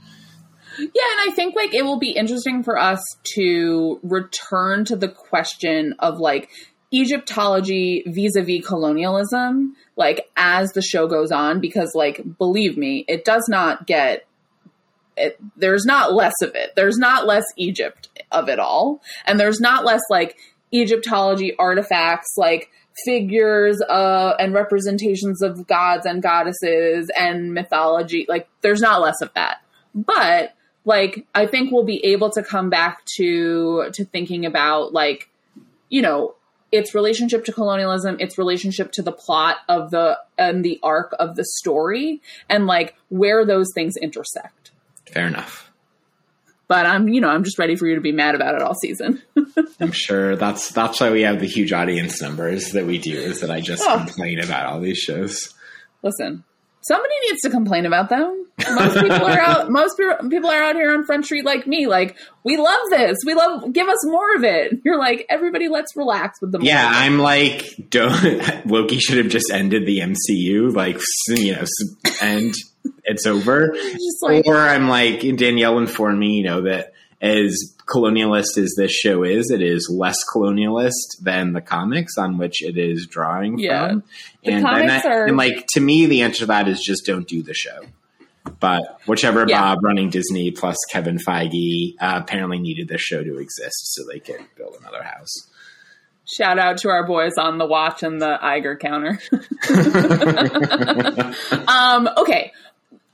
[0.78, 3.00] Yeah, and I think like it will be interesting for us
[3.36, 6.50] to return to the question of like
[6.92, 13.46] Egyptology vis-a-vis colonialism, like as the show goes on, because like believe me, it does
[13.48, 14.26] not get
[15.16, 16.72] it, there's not less of it.
[16.76, 19.00] There's not less Egypt of it all.
[19.26, 20.36] And there's not less like
[20.72, 22.70] Egyptology artifacts like
[23.04, 28.26] figures uh, and representations of gods and goddesses and mythology.
[28.28, 29.58] Like there's not less of that.
[29.94, 30.54] But
[30.84, 35.28] like I think we'll be able to come back to to thinking about like
[35.88, 36.34] you know
[36.72, 41.36] its relationship to colonialism, its relationship to the plot of the and the arc of
[41.36, 44.72] the story and like where those things intersect.
[45.12, 45.70] fair enough
[46.66, 48.74] But I'm, you know, I'm just ready for you to be mad about it all
[48.74, 49.22] season.
[49.80, 53.16] I'm sure that's that's why we have the huge audience numbers that we do.
[53.16, 53.98] Is that I just Oh.
[53.98, 55.54] complain about all these shows.
[56.02, 56.42] Listen,
[56.86, 58.46] somebody needs to complain about them.
[58.72, 59.70] Most people are out.
[59.70, 61.86] Most people are out here on Front Street like me.
[61.86, 63.16] Like we love this.
[63.26, 63.72] We love.
[63.72, 64.80] Give us more of it.
[64.84, 65.68] You're like everybody.
[65.68, 66.60] Let's relax with the.
[66.60, 70.74] Yeah, I'm like, don't Loki should have just ended the MCU.
[70.74, 71.64] Like you know,
[72.22, 72.54] and
[73.04, 73.74] it's over.
[74.22, 79.22] Like, or I'm like Danielle informed me, you know, that as colonialist as this show
[79.22, 83.88] is, it is less colonialist than the comics on which it is drawing yeah.
[83.88, 84.02] from.
[84.44, 87.26] The and, that, are- and like to me, the answer to that is just don't
[87.26, 87.80] do the show.
[88.60, 89.60] But whichever yeah.
[89.60, 94.20] Bob running Disney plus Kevin Feige uh, apparently needed this show to exist so they
[94.20, 95.48] could build another house.
[96.26, 99.18] Shout out to our boys on the watch and the Iger counter.
[101.70, 102.52] um, okay,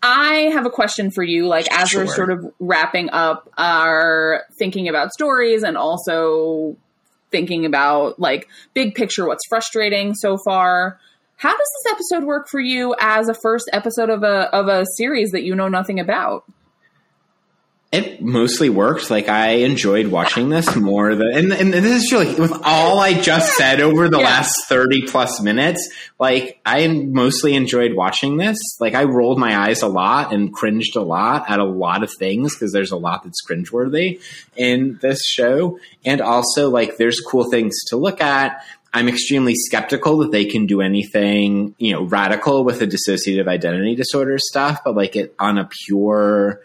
[0.02, 2.04] I have a question for you, like as sure.
[2.04, 6.76] we're sort of wrapping up our thinking about stories and also
[7.30, 10.98] thinking about like big picture what's frustrating so far.
[11.36, 14.84] How does this episode work for you as a first episode of a of a
[14.96, 16.44] series that you know nothing about?
[17.92, 19.11] It mostly worked.
[19.11, 23.20] Like I enjoyed watching this more than, and, and this is really with all I
[23.20, 24.24] just said over the yeah.
[24.24, 25.92] last thirty plus minutes.
[26.16, 28.57] Like I mostly enjoyed watching this.
[28.79, 32.12] Like I rolled my eyes a lot and cringed a lot at a lot of
[32.16, 34.20] things because there's a lot that's cringeworthy
[34.55, 38.64] in this show, and also like there's cool things to look at.
[38.92, 43.96] I'm extremely skeptical that they can do anything, you know, radical with the dissociative identity
[43.96, 46.61] disorder stuff, but like it on a pure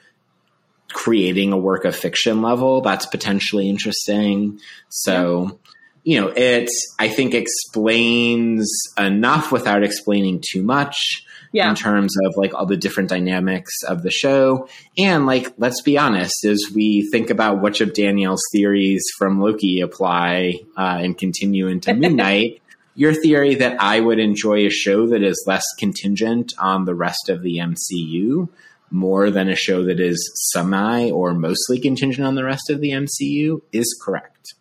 [0.89, 4.60] creating a work of fiction level, that's potentially interesting.
[4.89, 5.60] So,
[6.04, 6.69] you know, it,
[7.00, 11.69] I think, explains enough without explaining too much yeah.
[11.69, 14.67] in terms of like all the different dynamics of the show.
[14.98, 19.82] And like, let's be honest, as we think about which of Danielle's theories from Loki
[19.82, 22.62] apply uh, and continue into midnight
[22.95, 27.30] your theory that I would enjoy a show that is less contingent on the rest
[27.30, 28.48] of the MCU
[28.91, 32.91] more than a show that is semi or mostly contingent on the rest of the
[32.91, 34.54] MCU is correct.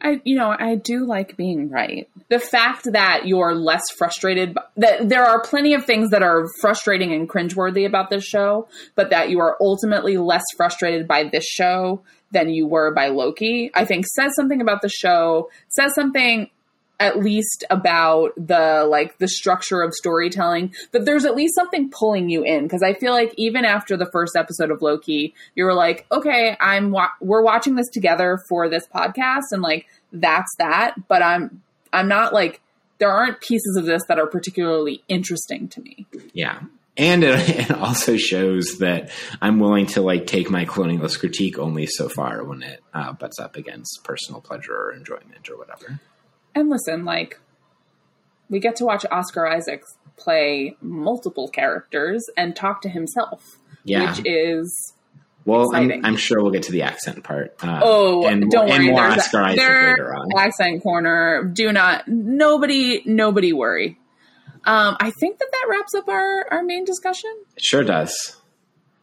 [0.00, 2.10] I, you know, I do like being right.
[2.28, 7.14] The fact that you're less frustrated, that there are plenty of things that are frustrating
[7.14, 12.02] and cringeworthy about this show, but that you are ultimately less frustrated by this show
[12.32, 16.50] than you were by Loki, I think says something about the show, says something
[17.04, 22.30] at least about the like the structure of storytelling that there's at least something pulling
[22.30, 25.74] you in because i feel like even after the first episode of loki you were
[25.74, 30.94] like okay i'm wa- we're watching this together for this podcast and like that's that
[31.08, 31.62] but i'm
[31.92, 32.62] i'm not like
[32.96, 36.60] there aren't pieces of this that are particularly interesting to me yeah
[36.96, 39.10] and it, it also shows that
[39.42, 43.38] I'm willing to like take my colonialist critique only so far when it uh, butts
[43.38, 46.00] up against personal pleasure or enjoyment or whatever.
[46.54, 47.40] And listen, like,
[48.48, 54.10] we get to watch Oscar Isaacs play multiple characters and talk to himself, yeah.
[54.10, 54.92] which is.
[55.44, 57.54] Well, I'm, I'm, sure we'll get to the accent part.
[57.62, 58.92] Uh, oh, and, don't and worry.
[58.92, 60.28] More there's Oscar a, Isaac later on.
[60.38, 61.44] Accent corner.
[61.44, 62.08] Do not.
[62.08, 63.02] Nobody.
[63.04, 63.98] Nobody worry.
[64.66, 67.30] Um, I think that that wraps up our our main discussion.
[67.56, 68.36] It sure does.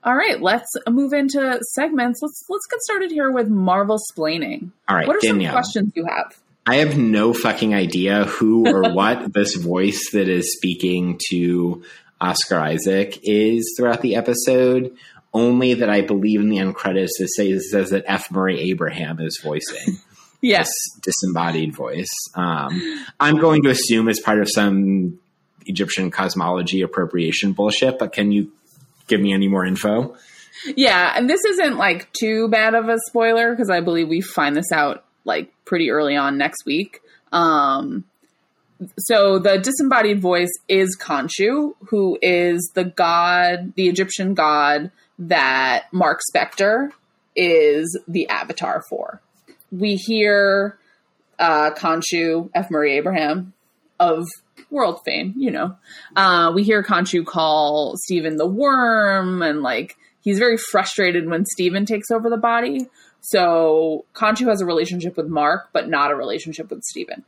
[0.03, 2.19] All right, let's move into segments.
[2.23, 4.71] Let's let's get started here with Marvel splaining.
[4.87, 5.51] All right, what are Danielle.
[5.51, 6.40] some questions you have?
[6.65, 11.83] I have no fucking idea who or what this voice that is speaking to
[12.19, 14.95] Oscar Isaac is throughout the episode.
[15.33, 18.29] Only that I believe in the end credits it says, says that F.
[18.31, 19.97] Murray Abraham is voicing.
[20.41, 20.69] yes,
[21.01, 22.11] disembodied voice.
[22.35, 25.19] Um, I'm going to assume it's part of some
[25.65, 27.97] Egyptian cosmology appropriation bullshit.
[27.97, 28.51] But can you
[29.07, 30.15] give me any more info?
[30.75, 34.55] Yeah, and this isn't like too bad of a spoiler because I believe we find
[34.55, 37.01] this out like pretty early on next week.
[37.31, 38.05] Um,
[38.97, 46.21] so the disembodied voice is Khonshu, who is the god, the Egyptian god that Mark
[46.33, 46.89] Spector
[47.35, 49.21] is the avatar for.
[49.71, 50.77] We hear
[51.39, 52.69] uh, Khonshu, F.
[52.71, 53.53] Murray Abraham
[53.99, 54.27] of
[54.69, 55.75] world fame, you know.
[56.15, 61.85] Uh, we hear Khonshu call Steven the worm, and like he's very frustrated when Steven
[61.85, 62.87] takes over the body.
[63.21, 67.23] So Khonshu has a relationship with Mark, but not a relationship with Steven.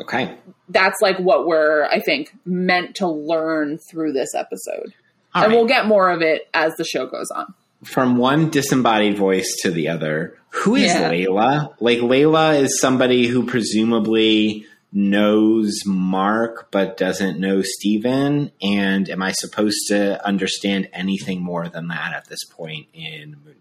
[0.00, 0.36] Okay.
[0.68, 4.94] That's like what we're, I think, meant to learn through this episode.
[5.34, 5.56] All and right.
[5.56, 7.54] we'll get more of it as the show goes on.
[7.84, 11.10] From one disembodied voice to the other, who is yeah.
[11.10, 11.74] Layla?
[11.80, 18.52] Like, Layla is somebody who presumably knows Mark but doesn't know Steven.
[18.62, 23.56] And am I supposed to understand anything more than that at this point in Moon?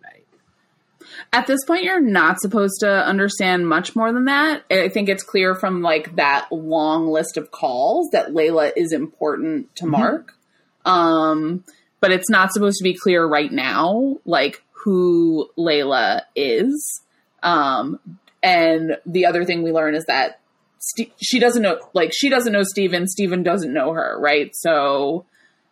[1.34, 4.64] At this point, you're not supposed to understand much more than that.
[4.70, 9.76] I think it's clear from like that long list of calls that Layla is important
[9.78, 9.92] to mm-hmm.
[9.92, 10.34] Mark.
[10.86, 11.64] Um,
[12.00, 17.02] but it's not supposed to be clear right now, like who Layla is.
[17.42, 18.00] Um,
[18.44, 20.40] and the other thing we learn is that
[20.78, 23.08] St- she doesn't know, like she doesn't know Steven.
[23.08, 24.52] Steven doesn't know her, right?
[24.54, 25.26] So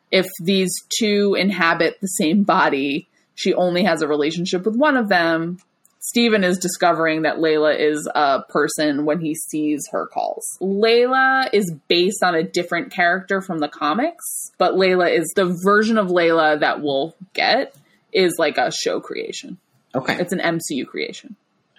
[0.10, 3.10] if these two inhabit the same body,
[3.42, 5.58] she only has a relationship with one of them.
[6.00, 10.46] Steven is discovering that Layla is a person when he sees her calls.
[10.60, 15.98] Layla is based on a different character from the comics, but Layla is the version
[15.98, 17.76] of Layla that we'll get
[18.12, 19.58] is like a show creation.
[19.94, 20.18] Okay.
[20.20, 21.36] It's an MCU creation.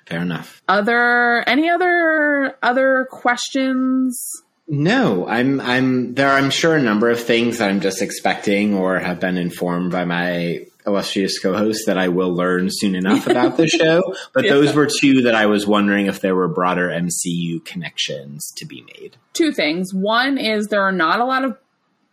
[0.06, 0.62] Fair enough.
[0.68, 4.20] Other any other other questions?
[4.68, 8.74] No, I'm I'm there are I'm sure a number of things that I'm just expecting
[8.74, 13.56] or have been informed by my illustrious co-host that I will learn soon enough about
[13.56, 14.14] the show.
[14.32, 14.54] But Yeah.
[14.54, 18.82] those were two that I was wondering if there were broader MCU connections to be
[18.82, 19.16] made.
[19.32, 19.94] two things.
[19.94, 21.56] One is there are not a lot of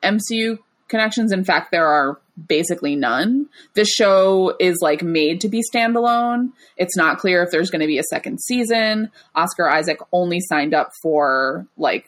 [0.04, 1.32] MCU connections.
[1.32, 3.48] In fact, there are basically none.
[3.74, 6.52] This show is like made to be standalone.
[6.78, 9.12] It's not clear if there's going to be a second season.
[9.36, 12.08] Oscar Isaac only signed up for like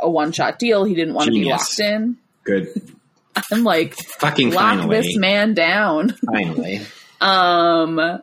[0.00, 0.84] a one shot deal.
[0.84, 2.16] He didn't want to be locked in.
[2.44, 2.68] Good.
[3.52, 5.00] I'm like, Fucking lock finally.
[5.00, 6.14] this man down.
[6.32, 6.80] Finally.
[7.20, 8.20] Um,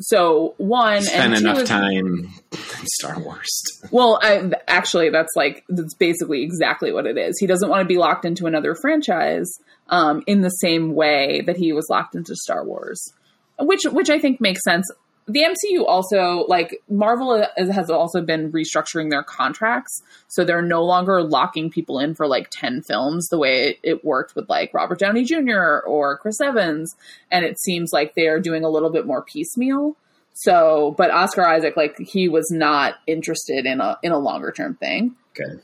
[0.00, 3.50] so one Spent and two enough is- time Star Wars.
[3.90, 7.36] Well, I, actually, that's like that's basically exactly what it is.
[7.38, 9.50] He doesn't want to be locked into another franchise
[9.88, 13.12] um, in the same way that he was locked into Star Wars,
[13.58, 14.86] which which I think makes sense.
[15.26, 21.22] The MCU also like Marvel has also been restructuring their contracts, so they're no longer
[21.22, 24.98] locking people in for like ten films the way it, it worked with like Robert
[24.98, 25.78] Downey Jr.
[25.86, 26.94] or Chris Evans,
[27.30, 29.96] and it seems like they are doing a little bit more piecemeal.
[30.34, 34.74] So, but Oscar Isaac, like he was not interested in a in a longer term
[34.74, 35.14] thing.
[35.30, 35.60] Okay.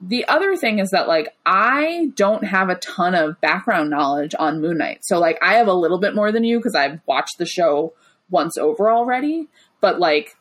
[0.00, 4.60] The other thing is that like I don't have a ton of background knowledge on
[4.60, 4.98] Moon Knight.
[5.02, 7.94] So like I have a little bit more than you because I've watched the show
[8.30, 9.48] once over already,
[9.80, 10.36] but like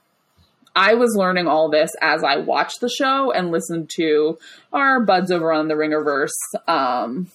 [0.75, 4.37] I was learning all this as I watched the show and listened to
[4.73, 6.33] our buds over on the Ringerverse,
[6.67, 7.31] um,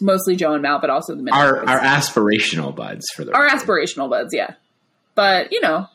[0.00, 1.68] mostly Joe and Mal, but also the Midnight Our Boys.
[1.68, 3.60] our aspirational buds for the our record.
[3.60, 4.54] aspirational buds, yeah.
[5.14, 5.88] But you know,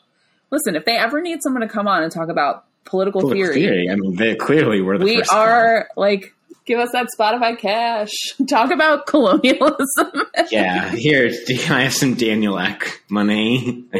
[0.50, 3.62] listen, if they ever need someone to come on and talk about political, Political theory,
[3.62, 3.88] theory.
[3.90, 6.34] I mean, they clearly were the we are like,
[6.64, 8.10] give us that Spotify cash.
[8.48, 9.78] Talk about colonialism.
[10.50, 13.84] Yeah, here, can I have some Daniel Ek money?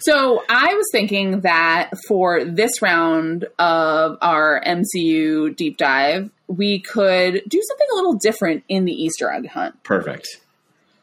[0.00, 7.42] So I was thinking that for this round of our MCU deep dive, we could
[7.48, 9.82] do something a little different in the Easter egg hunt.
[9.84, 10.28] perfect.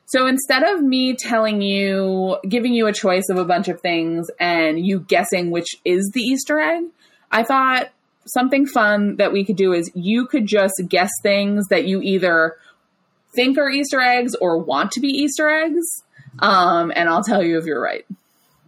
[0.08, 4.30] So instead of me telling you, giving you a choice of a bunch of things
[4.40, 6.84] and you guessing which is the Easter egg,
[7.32, 7.90] I thought
[8.26, 12.56] something fun that we could do is you could just guess things that you either
[13.36, 15.84] think are Easter eggs or want to be Easter eggs.
[16.40, 18.06] Um, and I'll tell you if you're right.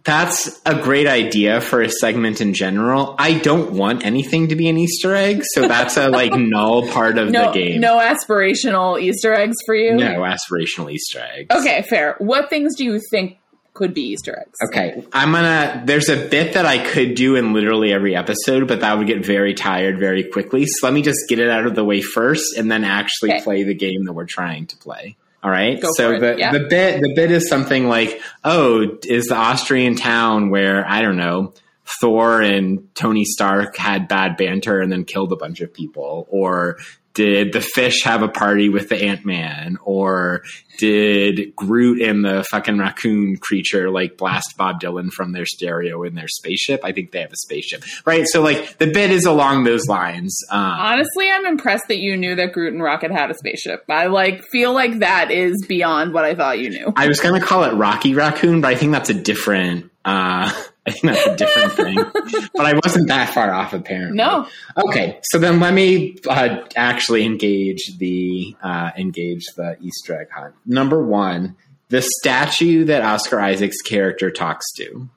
[0.04, 3.14] That's a great idea for a segment in general.
[3.18, 7.18] I don't want anything to be an Easter egg, so that's a like null part
[7.18, 7.80] of No, the game.
[7.80, 9.96] no aspirational Easter eggs for you.
[9.96, 11.54] No aspirational Easter eggs.
[11.54, 12.14] Okay, fair.
[12.18, 13.38] What things do you think
[13.78, 14.58] could be Easter eggs?
[14.68, 15.82] Okay, I'm gonna.
[15.86, 19.24] There's a bit that I could do in literally every episode, but that would get
[19.24, 20.66] very tired very quickly.
[20.66, 23.42] So let me just get it out of the way first, and then actually Okay.
[23.42, 25.16] play the game that we're trying to play.
[25.42, 25.80] All right.
[25.80, 26.52] Go so the yeah.
[26.52, 31.16] the bit the bit is something like, oh, is the Austrian town where I don't
[31.16, 31.54] know
[32.00, 36.76] Thor and Tony Stark had bad banter and then killed a bunch of people, or
[37.18, 40.44] did the fish have a party with the Ant Man, or
[40.78, 46.14] did Groot and the fucking raccoon creature like blast Bob Dylan from their stereo in
[46.14, 46.80] their spaceship?
[46.84, 48.24] I think they have a spaceship, right?
[48.28, 50.38] So like the bit is along those lines.
[50.48, 53.82] Um, Honestly, I'm impressed that you knew that Groot and Rocket had a spaceship.
[53.88, 56.92] I like feel like that is beyond what I thought you knew.
[56.94, 59.90] I was going to call it Rocky Raccoon, but I think that's a different.
[60.04, 60.52] Uh,
[60.88, 62.48] I think that's a different thing.
[62.54, 64.16] But I wasn't that far off, apparently.
[64.16, 64.48] No.
[64.86, 70.54] Okay, so then let me uh, actually engage the uh, engage the Easter egg hunt.
[70.66, 71.56] Number one,
[71.88, 75.08] the statue that Oscar Isaac's character talks to.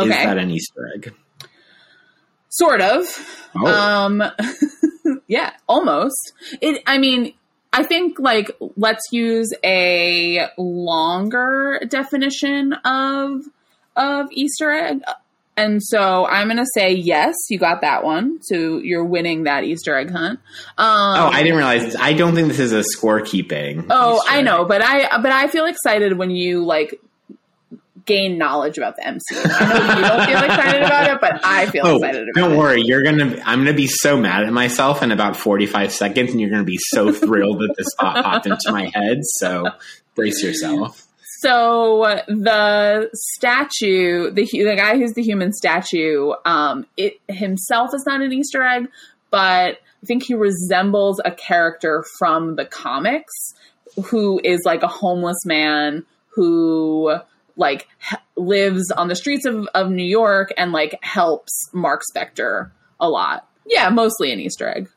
[0.00, 1.14] Is that an Easter egg?
[2.50, 3.04] Sort of.
[3.56, 4.22] Oh, Um
[5.26, 6.32] yeah, almost.
[6.60, 7.34] It I mean,
[7.72, 13.42] I think like let's use a longer definition of
[13.98, 15.02] of Easter egg.
[15.56, 18.38] And so I'm going to say yes, you got that one.
[18.42, 20.38] So you're winning that Easter egg hunt.
[20.78, 21.96] Um, oh, I didn't realize.
[21.96, 23.86] I don't think this is a scorekeeping.
[23.90, 24.44] Oh, Easter I egg.
[24.44, 27.00] know, but I but I feel excited when you like
[28.04, 29.20] gain knowledge about the MCU.
[29.44, 32.52] I know you don't feel excited about it, but I feel Oh, excited about don't
[32.52, 32.56] it.
[32.56, 32.82] worry.
[32.82, 33.42] You're gonna.
[33.44, 36.78] I'm gonna be so mad at myself in about 45 seconds, and you're gonna be
[36.78, 39.18] so thrilled that this thought popped into my head.
[39.24, 39.64] So
[40.14, 41.04] brace yourself.
[41.40, 48.20] So the statue, the the guy who's the human statue, um, it himself is not
[48.22, 48.88] an Easter egg,
[49.30, 53.32] but I think he resembles a character from the comics
[54.06, 57.16] who is like a homeless man who
[57.56, 62.70] like h- lives on the streets of, of New York and like helps Mark Spector
[62.98, 63.48] a lot.
[63.66, 64.88] Yeah, mostly an Easter egg.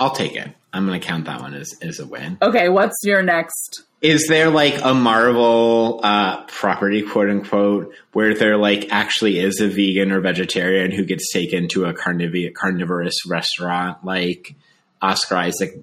[0.00, 0.48] I'll take it.
[0.72, 2.38] I'm gonna count that one as as a win.
[2.40, 3.84] Okay, what's your next?
[4.00, 9.68] Is there like a Marvel uh, property, quote unquote, where there like actually is a
[9.68, 14.02] vegan or vegetarian who gets taken to a carniv- carnivorous restaurant?
[14.04, 14.54] Like
[15.02, 15.82] Oscar Isaac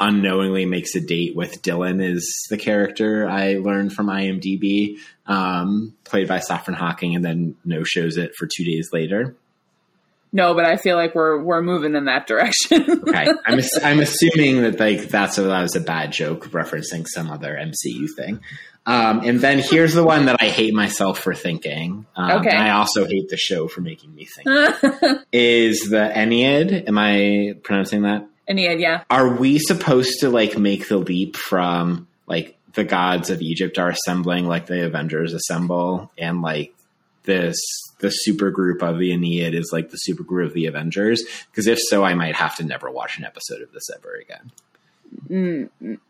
[0.00, 6.28] unknowingly makes a date with Dylan, is the character I learned from IMDb, um, played
[6.28, 9.36] by Saffron Hocking, and then no shows it for two days later.
[10.32, 12.84] No, but I feel like we're we're moving in that direction.
[13.08, 17.30] Okay, I'm I'm assuming that like that's a, that was a bad joke referencing some
[17.30, 18.40] other MCU thing.
[18.86, 22.06] Um, and then here's the one that I hate myself for thinking.
[22.16, 22.48] Um, Okay.
[22.50, 24.46] and I also hate the show for making me think.
[25.32, 26.88] is the Ennead?
[26.88, 28.26] Am I pronouncing that?
[28.48, 29.04] yeah, yeah.
[29.10, 33.90] Are we supposed to like make the leap from like the gods of Egypt are
[33.90, 36.74] assembling like the Avengers assemble and like
[37.24, 37.56] this
[38.00, 41.22] the super group of the Ennead is like the super group of the Avengers?
[41.50, 44.50] Because if so, I might have to never watch an episode of this ever again.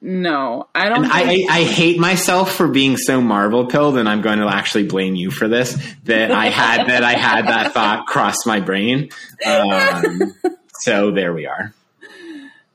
[0.01, 1.05] No, I don't.
[1.05, 4.49] I, think- I, I hate myself for being so Marvel pilled, and I'm going to
[4.49, 5.75] actually blame you for this.
[6.05, 9.11] That I had that I had that thought cross my brain.
[9.47, 10.35] Um,
[10.81, 11.73] so there we are.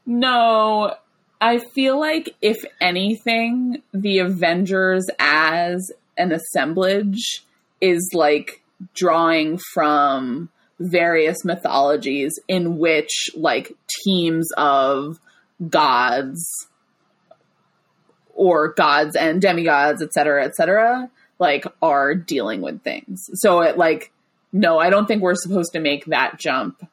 [0.06, 0.96] no,
[1.42, 7.44] I feel like if anything, the Avengers as an assemblage
[7.82, 8.62] is like
[8.94, 10.50] drawing from
[10.80, 13.72] various mythologies in which like
[14.04, 15.20] teams of
[15.70, 16.46] gods
[18.34, 21.10] or gods and demigods, etc cetera, et cetera,
[21.40, 23.30] like are dealing with things.
[23.36, 24.12] So it like,
[24.52, 26.88] no, I don't think we're supposed to make that jump.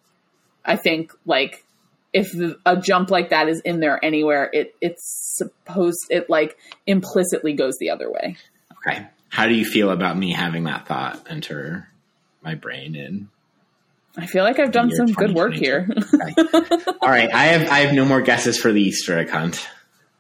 [0.64, 1.64] I think like
[2.12, 2.34] if
[2.66, 5.02] a jump like that is in there anywhere, it it's
[5.36, 6.56] supposed it like
[6.86, 8.36] implicitly goes the other way.
[8.86, 9.06] Okay.
[9.30, 11.88] How do you feel about me having that thought enter
[12.42, 13.28] my brain in
[14.16, 15.88] I feel like I've done some good work here.
[17.00, 17.32] All right.
[17.32, 19.66] I have I have no more guesses for the Easter egg hunt.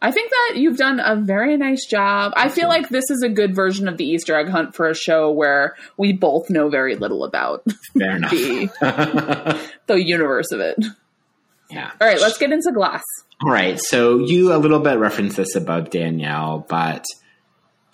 [0.02, 2.32] I think that you've done a very nice job.
[2.34, 4.94] I feel like this is a good version of the Easter egg hunt for a
[4.94, 7.64] show where we both know very little about
[7.98, 8.30] Fair enough.
[8.30, 10.82] the the universe of it.
[11.68, 11.90] yeah.
[12.00, 13.02] All right, let's get into glass.
[13.42, 13.78] All right.
[13.78, 17.04] So you a little bit referenced this above Danielle, but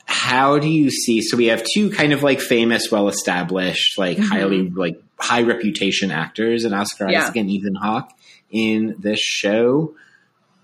[0.07, 1.21] how do you see?
[1.21, 4.27] So we have two kind of like famous, well established, like mm-hmm.
[4.27, 7.25] highly like high reputation actors, and Oscar Yeah.
[7.25, 8.11] Isaac and Ethan Hawke
[8.51, 9.95] in this show.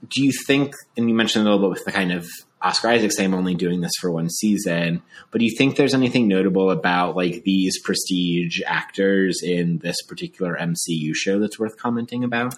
[0.08, 0.74] Do you think?
[0.96, 2.28] And you mentioned a little bit with the kind of
[2.62, 5.94] Oscar Isaac saying I'm only doing this for one season, but do you think there's
[5.94, 12.22] anything notable about like these prestige actors in this particular MCU show that's worth commenting
[12.22, 12.54] about?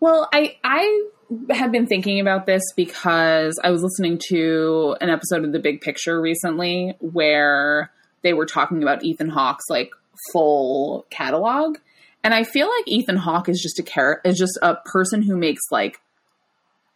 [0.00, 1.08] Well, I I
[1.50, 5.80] have been thinking about this because I was listening to an episode of The Big
[5.80, 7.90] Picture recently where
[8.22, 9.90] they were talking about Ethan Hawke's like
[10.32, 11.78] full catalog,
[12.24, 15.36] and I feel like Ethan Hawke is just a char- is just a person who
[15.36, 16.00] makes like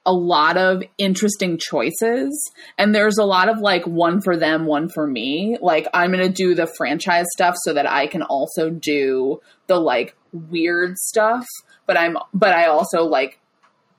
[0.04, 2.50] a lot of interesting choices.
[2.76, 5.56] And there's a lot of like one for them one for me.
[5.60, 9.78] Like i'm going to do the franchise stuff so that i can also do the
[9.78, 11.46] like weird stuff.
[11.86, 13.38] But i'm but i also like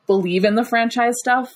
[0.07, 1.53] believe in the franchise stuff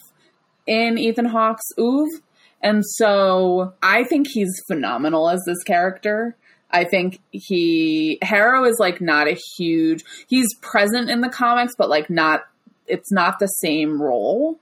[0.65, 2.19] in ethan hawke's oeuvre
[2.61, 6.35] and so i think he's phenomenal as this character
[6.69, 11.87] I think he Harrow is like not a huge he's present in the comics but
[11.89, 12.41] like not
[12.87, 14.59] it's not the same role.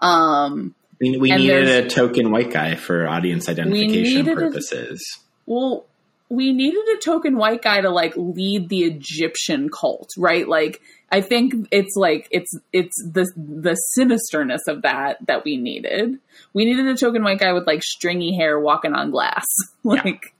[0.00, 5.00] Um We, we needed a token white guy for audience identification needed a- purposes.
[5.46, 5.86] well
[6.34, 10.48] we needed a token white guy to like lead the Egyptian cult, right?
[10.48, 10.80] Like
[11.10, 16.18] I think it's like it's it's the the sinisterness of that that we needed.
[16.52, 19.46] We needed a token white guy with like stringy hair walking on glass.
[19.84, 20.34] like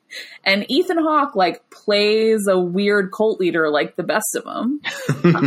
[0.45, 4.80] and Ethan Hawke like plays a weird cult leader like the best of them.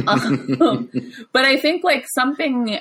[0.08, 0.90] Um,
[1.34, 2.80] but I think like something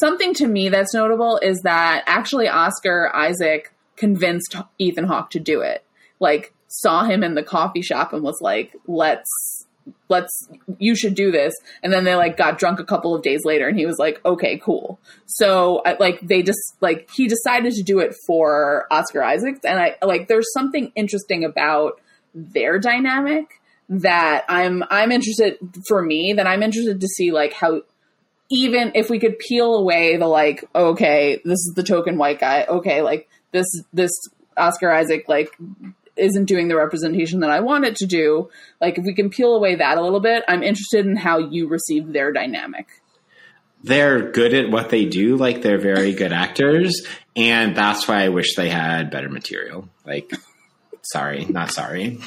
[0.00, 5.60] something to me that's notable is that actually Oscar Isaac convinced Ethan Hawke to do
[5.60, 5.84] it.
[6.20, 9.30] Like saw him in the coffee shop and was like, "Let's
[10.08, 10.48] let's
[10.78, 11.54] you should do this.
[11.82, 14.20] And then they like got drunk a couple of days later and he was like
[14.24, 14.98] okay cool.
[15.26, 19.78] So I, like they just like he decided to do it for oscar isaacs and
[19.78, 22.00] i like there's something interesting about
[22.34, 25.58] their dynamic that i'm i'm interested
[25.88, 27.82] for me that i'm interested to see like how
[28.50, 32.64] even if we could peel away the like okay this is the token white guy.
[32.68, 34.10] Okay like this this
[34.56, 35.56] oscar isaac like
[36.16, 38.50] isn't doing the representation that I want it to do.
[38.80, 41.68] Like if we can peel away that a little bit, I'm interested in how you
[41.68, 42.86] receive their dynamic.
[43.82, 47.06] They're good at what they do, like they're very good actors,
[47.36, 49.88] and that's why I wish they had better material.
[50.04, 50.32] Like
[51.02, 52.18] sorry, not sorry.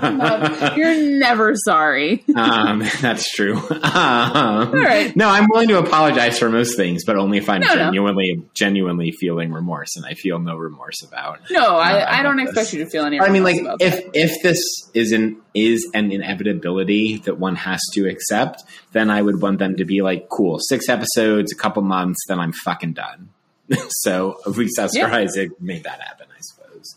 [0.00, 2.24] Love, you're never sorry.
[2.36, 3.56] um, that's true.
[3.56, 5.14] Um, right.
[5.16, 7.74] No, I'm willing to apologize for most things, but only if I'm No, no.
[7.74, 11.40] genuinely, genuinely feeling remorse, and I feel no remorse about.
[11.50, 12.74] No, uh, I, I don't expect this.
[12.74, 13.16] you to feel any.
[13.16, 13.28] Remorse.
[13.28, 14.10] I mean, like if that.
[14.14, 14.58] if this
[14.94, 18.62] is an is an inevitability that one has to accept,
[18.92, 22.38] then I would want them to be like, cool, six episodes, a couple months, then
[22.38, 23.30] I'm fucking done.
[23.88, 25.14] so at least Oscar Yeah.
[25.16, 26.94] Isaac made that happen, I suppose.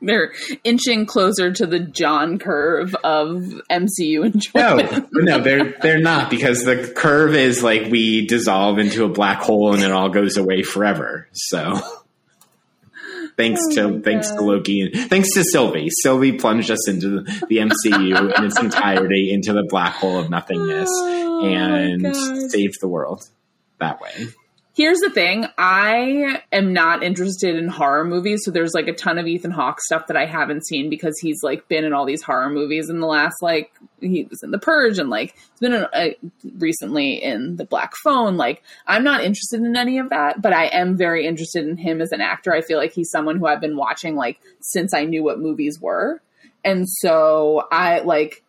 [0.00, 0.32] They're
[0.64, 5.08] inching closer to the John curve of MCU enjoyment.
[5.12, 9.40] no, no, they're they're not because the curve is like we dissolve into a black
[9.40, 11.28] hole and it all goes away forever.
[11.32, 11.78] So
[13.36, 15.88] thanks Oh to thanks to Loki and thanks to Sylvie.
[16.02, 20.30] Sylvie plunged us into the, the MCU in its entirety into the black hole of
[20.30, 23.28] nothingness Oh and saved the world
[23.78, 24.26] that way.
[24.80, 28.40] Here's the thing I am not interested in horror movies.
[28.46, 31.42] So there's like a ton of Ethan Hawke stuff that I haven't seen because he's
[31.42, 34.58] like been in all these horror movies in the last, like, he was in The
[34.58, 36.08] Purge and like, he's been in, uh,
[36.56, 38.38] recently in The Black Phone.
[38.38, 42.00] Like, I'm not interested in any of that, but I am very interested in him
[42.00, 42.54] as an actor.
[42.54, 45.78] I feel like he's someone who I've been watching like since I knew what movies
[45.78, 46.22] were.
[46.64, 48.42] And so I like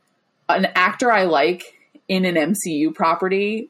[0.48, 1.78] an actor I like
[2.08, 3.70] in an MCU property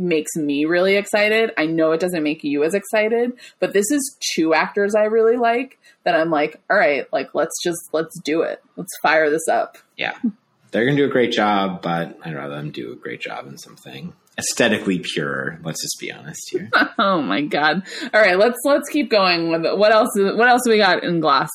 [0.00, 1.52] makes me really excited.
[1.56, 5.36] I know it doesn't make you as excited, but this is two actors I really
[5.36, 8.62] like that I'm like, all right, like let's just let's do it.
[8.76, 9.78] Let's fire this up.
[9.96, 10.14] Yeah.
[10.72, 13.58] They're gonna do a great job, but I'd rather them do a great job in
[13.58, 15.58] something aesthetically pure.
[15.64, 16.70] Let's just be honest here.
[16.98, 17.82] Oh my god.
[18.14, 19.76] All right, let's let's keep going with it.
[19.76, 21.48] What else what else do we got in glass?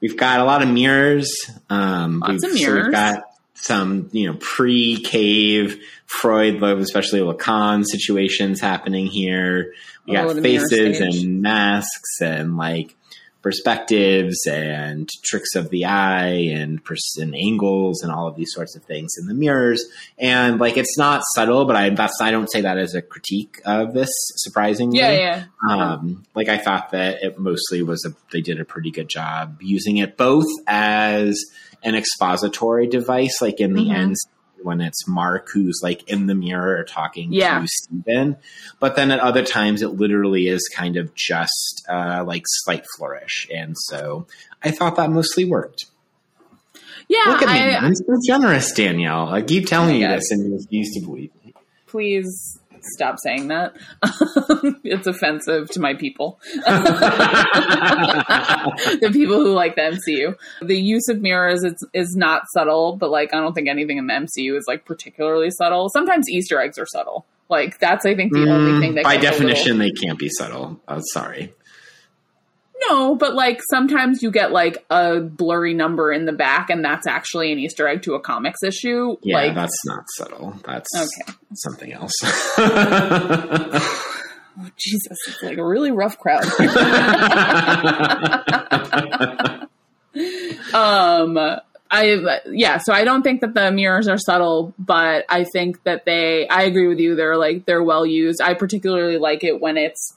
[0.00, 1.30] We've got a lot of mirrors.
[1.70, 2.84] Um, Lots we've, of So mirrors.
[2.84, 3.22] we've got
[3.60, 9.74] some, you know, pre-cave Freud, love, especially Lacan situations happening here.
[10.06, 12.94] We Oh, got the faces and masks and like
[13.40, 18.74] perspectives and tricks of the eye and, pers- and angles and all of these sorts
[18.74, 19.84] of things in the mirrors.
[20.18, 23.60] And like, it's not subtle, but I, that's, I don't say that as a critique
[23.64, 24.98] of this surprisingly.
[24.98, 25.44] Yeah, yeah.
[25.70, 29.58] Um, like I thought that it mostly was a, they did a pretty good job
[29.60, 31.38] using it both as
[31.82, 33.94] an expository device, like in the Mhm.
[33.94, 34.16] end
[34.62, 37.60] when it's Mark who's like in the mirror talking Yeah.
[37.60, 38.36] to Steven,
[38.80, 43.46] but then at other times it literally is kind of just uh, like slight flourish,
[43.54, 44.26] and so
[44.62, 45.84] I thought that mostly worked.
[47.08, 49.28] Yeah, Look at me, I, I'm so generous, Danielle.
[49.28, 51.54] I keep telling you this, and you refuse to believe me.
[51.86, 53.74] please stop saying that.
[54.84, 56.40] it's offensive to my people.
[59.00, 60.34] the people who like the MCU.
[60.66, 64.06] The use of mirrors is, is not subtle, but like I don't think anything in
[64.06, 65.88] the MCU is like particularly subtle.
[65.90, 67.26] Sometimes Easter eggs are subtle.
[67.48, 70.18] Like that's I think the only thing that Mm, by a little- definition they can't
[70.18, 70.78] be subtle.
[70.86, 71.54] Oh, sorry.
[72.86, 77.06] No, but like sometimes you get like a blurry number in the back, and that's
[77.06, 79.16] actually an Easter egg to a comics issue.
[79.22, 80.54] Yeah, like that's not subtle.
[80.64, 81.32] That's Okay.
[81.54, 82.12] something else.
[82.24, 83.94] oh,
[84.76, 86.44] Jesus, it's like a really rough crowd.
[90.74, 91.38] um
[91.90, 96.04] i yeah so i don't think that the mirrors are subtle but i think that
[96.04, 99.76] they i agree with you they're like they're well used i particularly like it when
[99.76, 100.14] it's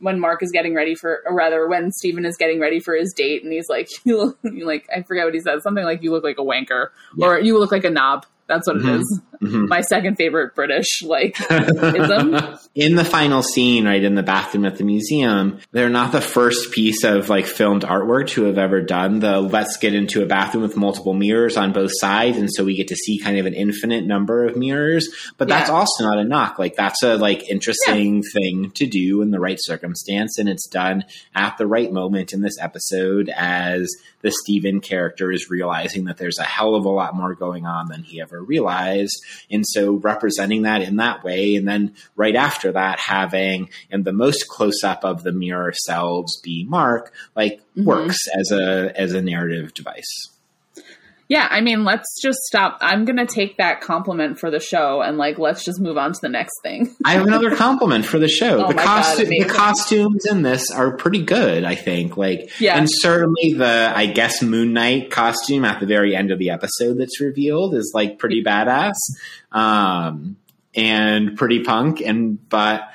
[0.00, 3.12] when mark is getting ready for or rather when Steven is getting ready for his
[3.12, 6.02] date and he's like you look you like i forget what he says something like
[6.02, 6.88] you look like a wanker
[7.20, 8.94] or you look like a knob that's what Mhm.
[8.96, 9.68] it is Mhm.
[9.68, 12.34] my second favorite british like ism
[12.74, 16.72] in the final scene, right in the bathroom at the museum, they're not the first
[16.72, 20.62] piece of like filmed artwork to have ever done the let's get into a bathroom
[20.62, 23.54] with multiple mirrors on both sides, and so we get to see kind of an
[23.54, 25.08] infinite number of mirrors.
[25.36, 25.76] But that's Yeah.
[25.76, 26.58] also not a knock.
[26.58, 31.04] Like that's a like interesting thing to do in the right circumstance, and it's done
[31.34, 33.88] at the right moment in this episode as
[34.22, 37.88] the Steven character is realizing that there's a hell of a lot more going on
[37.88, 39.16] than he ever realized.
[39.50, 44.12] And so representing that in that way, and then right after that, having in the
[44.12, 47.84] most close up of the mirror selves be Mark, like Mhm.
[47.84, 50.28] works as a as a narrative device.
[51.28, 52.78] Yeah, I mean, let's just stop.
[52.80, 56.14] I'm going to take that compliment for the show and like let's just move on
[56.14, 56.96] to the next thing.
[57.04, 58.64] I have another compliment for the show.
[58.64, 61.64] Oh the costume, the costumes in this are pretty good.
[61.64, 62.78] I think, like, Yeah.
[62.78, 66.94] and certainly the I guess Moon Knight costume at the very end of the episode
[66.98, 68.94] that's revealed is like pretty badass,
[69.52, 70.36] um,
[70.74, 72.00] and pretty punk.
[72.00, 72.88] And but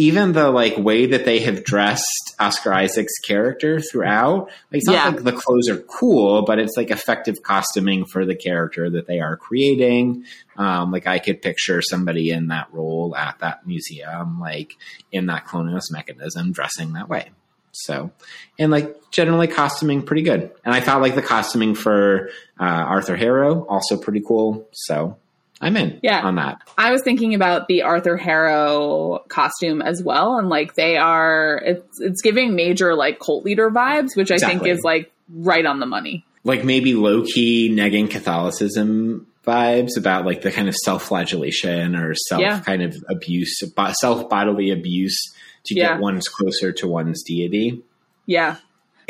[0.00, 4.94] even the like way that they have dressed Oscar Isaac's character throughout, like it's not
[4.94, 5.08] Yeah.
[5.08, 9.20] like the clothes are cool, but it's like effective costuming for the character that they
[9.20, 10.24] are creating.
[10.56, 14.72] Um, like I could picture somebody in that role at that museum, like
[15.12, 17.30] in that Clonius mechanism, dressing that way.
[17.72, 18.10] So,
[18.58, 20.50] and like generally costuming pretty good.
[20.64, 24.66] And I thought like the costuming for uh, Arthur Harrow also pretty cool.
[24.72, 25.18] So
[25.60, 26.22] I'm in Yeah.
[26.22, 26.62] on that.
[26.78, 32.00] I was thinking about the Arthur Harrow costume as well, and like they are, it's
[32.00, 35.86] it's giving major like cult leader vibes, which I think is like right on the
[35.86, 36.24] money.
[36.44, 42.14] like maybe low key negging Catholicism vibes about like the kind of self flagellation or
[42.14, 42.60] self Yeah.
[42.60, 43.60] kind of abuse,
[44.00, 45.18] self bodily abuse
[45.66, 45.92] to Yeah.
[45.94, 47.82] get one's closer to one's deity.
[48.26, 48.56] Yeah,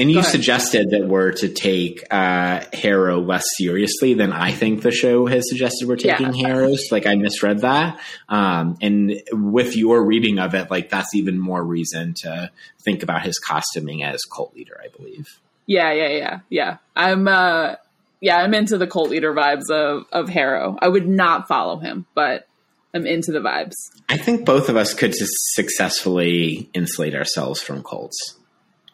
[0.01, 4.91] And you suggested that we're to take uh, Harrow less seriously than I think the
[4.91, 6.17] show has suggested we're Yeah.
[6.17, 6.75] taking Harrow.
[6.75, 11.39] So, like I misread that, um, and with your reading of it, like that's even
[11.39, 12.51] more reason to
[12.83, 14.81] think about his costuming as cult leader.
[14.83, 15.27] I believe.
[15.67, 16.77] yeah, yeah, yeah, yeah.
[16.97, 17.75] I'm uh,
[18.21, 20.79] yeah, I'm into the cult leader vibes of of Harrow.
[20.81, 22.47] I would not follow him, but
[22.95, 23.75] I'm into the vibes.
[24.09, 28.37] I think both of us could just successfully insulate ourselves from cults.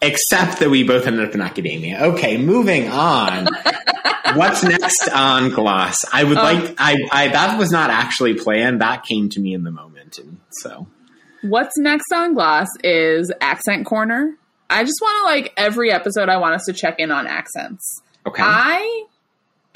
[0.02, 1.98] Except that we both ended up in academia.
[2.02, 3.48] Okay, moving on.
[4.34, 5.96] What's next on Gloss?
[6.12, 8.80] I would Um, like I, I that was not actually planned.
[8.82, 10.18] That came to me in the moment.
[10.18, 10.86] And so
[11.42, 14.34] What's next on Gloss is Accent Corner.
[14.68, 16.28] I just want to like every episode.
[16.28, 18.02] I want us to check in on accents.
[18.26, 18.42] okay.
[18.44, 19.04] I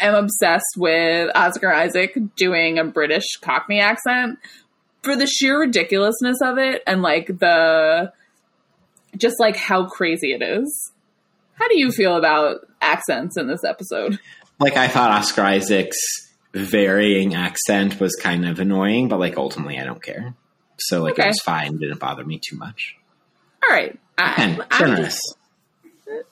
[0.00, 4.38] am obsessed with Oscar Isaac doing a British Cockney accent
[5.02, 8.12] for the sheer ridiculousness of it and like the
[9.16, 10.92] just like how crazy it is.
[11.54, 14.18] How do you feel about accents in this episode?
[14.58, 15.98] like I thought Oscar Isaac's
[16.52, 20.34] varying accent was kind of annoying, but like ultimately I don't care.
[20.78, 21.24] So like Okay.
[21.24, 22.96] it was fine, didn't bother me too much.
[23.62, 23.98] All right.
[24.18, 25.14] And I'm generous.
[25.14, 25.36] just-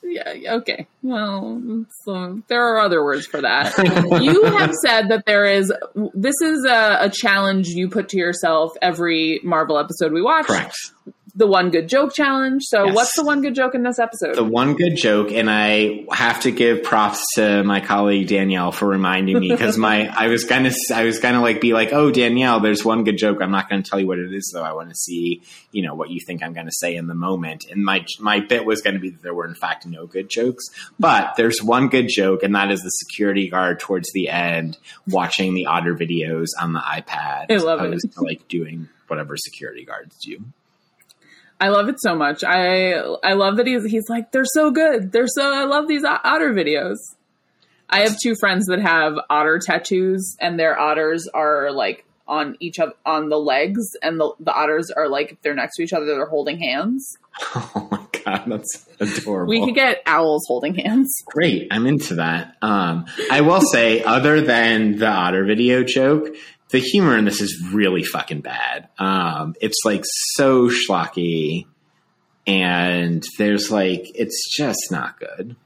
[0.03, 0.89] yeah, yeah, okay.
[1.03, 3.76] Well, so there are other words for that.
[4.22, 5.72] you have said that there is
[6.14, 10.47] this is a, a challenge you put to yourself every Marvel episode we watch.
[10.47, 10.74] Correct.
[11.39, 12.64] The one good joke challenge.
[12.66, 12.95] So, Yes.
[12.97, 14.34] what's the one good joke in this episode?
[14.34, 18.89] the one good joke, and I have to give props to my colleague Danielle for
[18.89, 22.59] reminding me because my I was gonna I was gonna like be like, oh Danielle,
[22.59, 23.39] there's one good joke.
[23.41, 24.64] I'm not gonna tell you what it is though.
[24.64, 27.66] I want to see you know what you think I'm gonna say in the moment.
[27.70, 30.64] And my my bit was gonna be that there were in fact no good jokes,
[30.99, 34.76] but there's one good joke, and that is the security guard towards the end
[35.07, 37.86] watching the otter videos on the iPad I as love it.
[37.86, 40.39] opposed to like doing whatever security guards do.
[41.61, 42.44] I love it so much.
[42.44, 45.12] I I love that he's he's like they're so good.
[45.12, 46.96] They're so I love these otter videos.
[47.90, 52.78] I have two friends that have otter tattoos, and their otters are like on each
[52.78, 55.92] of on the legs, and the the otters are like if they're next to each
[55.92, 57.16] other, they're holding hands.
[57.54, 59.48] Oh my god, that's adorable.
[59.48, 61.09] We could get owls holding hands.
[61.26, 62.56] Great, I'm into that.
[62.61, 66.34] Um, I will say, other than the otter video joke,
[66.70, 68.88] the humor in this is really fucking bad.
[68.98, 70.04] Um, it's like
[70.34, 71.66] so schlocky,
[72.46, 75.56] and there's like it's just not good.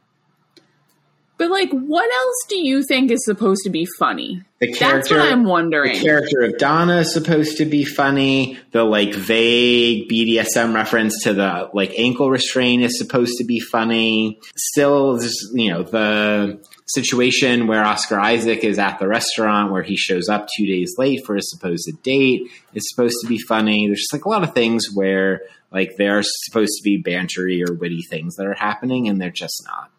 [1.42, 4.44] But like, what else do you think is supposed to be funny?
[4.60, 5.94] The That's character, what I'm wondering.
[5.94, 8.60] the character of Donna is supposed to be funny.
[8.70, 14.38] The like vague BDSM reference to the like ankle restraint is supposed to be funny.
[14.56, 15.18] Still,
[15.52, 20.46] you know, the situation where Oscar Isaac is at the restaurant where he shows up
[20.56, 23.88] two days late for his supposed date is supposed to be funny.
[23.88, 25.40] There's just like a lot of things where
[25.72, 29.30] like there are supposed to be bantery or witty things that are happening and they're
[29.30, 29.90] just not.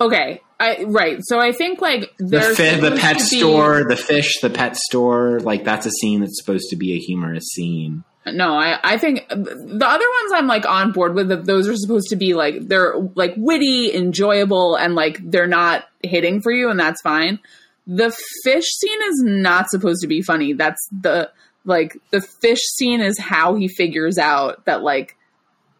[0.00, 1.18] Okay, I right.
[1.22, 4.76] So I think like The, fi- the pet to be- store, the fish, the pet
[4.76, 8.04] store, like that's a scene that's supposed to be a humorous scene.
[8.26, 11.46] No, I, I think the other ones I'm like on board with.
[11.46, 16.42] Those are supposed to be like they're like witty, enjoyable, and like they're not hitting
[16.42, 17.38] for you, and that's fine.
[17.86, 20.52] The fish scene is not supposed to be funny.
[20.52, 21.30] That's the
[21.64, 25.16] like the fish scene is how he figures out that like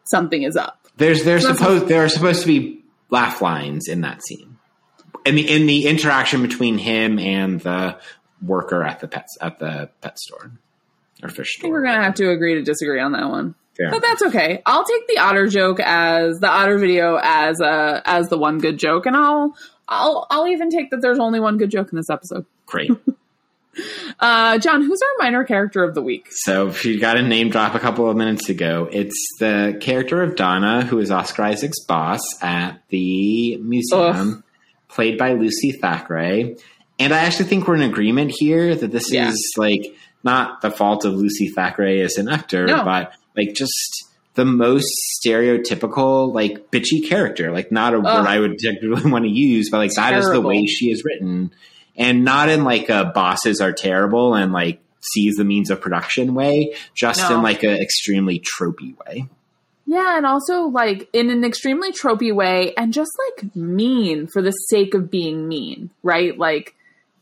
[0.05, 0.79] something is up.
[0.97, 4.59] There's there's That's- supposed there are supposed to be laugh lines in that scene.
[5.25, 7.99] In the in the interaction between him and the
[8.41, 10.53] worker at the pets at the pet store
[11.23, 13.55] or fish I think we're gonna have to agree to disagree on that one.
[13.79, 14.61] But that's okay.
[14.67, 18.77] I'll take the otter joke as the otter video as a as the one good
[18.77, 19.55] joke, and I'll
[19.87, 22.45] I'll I'll even take that there's only one good joke in this episode.
[22.67, 22.91] Great.
[24.21, 26.29] Uh, John, who's our minor character of the week?
[26.31, 30.37] So she got a name drop a couple of minutes ago, it's the character of
[30.37, 34.03] Donna, who is Oscar Isaac's boss at the museum,
[34.39, 34.43] Ugh.
[34.89, 36.57] played by Lucy Thackeray.
[36.99, 39.29] And I actually think we're in agreement here that this Yeah.
[39.29, 39.85] is like
[40.25, 42.83] not the fault of Lucy Thackeray as an actor, No.
[42.85, 44.05] but like just
[44.35, 44.89] the most
[45.25, 47.53] stereotypical, like bitchy character.
[47.53, 50.33] Like not a word I would particularly want to use, but like that is the
[50.33, 50.51] Terrible.
[50.51, 51.53] way she is written.
[51.99, 56.35] And not in like a bosses are terrible and like sees the means of production
[56.35, 57.37] way, just No.
[57.37, 59.29] in like a extremely tropey way.
[59.87, 64.51] Yeah, and also like in an extremely tropey way and just like mean for the
[64.51, 66.37] sake of being mean, right?
[66.39, 66.75] Like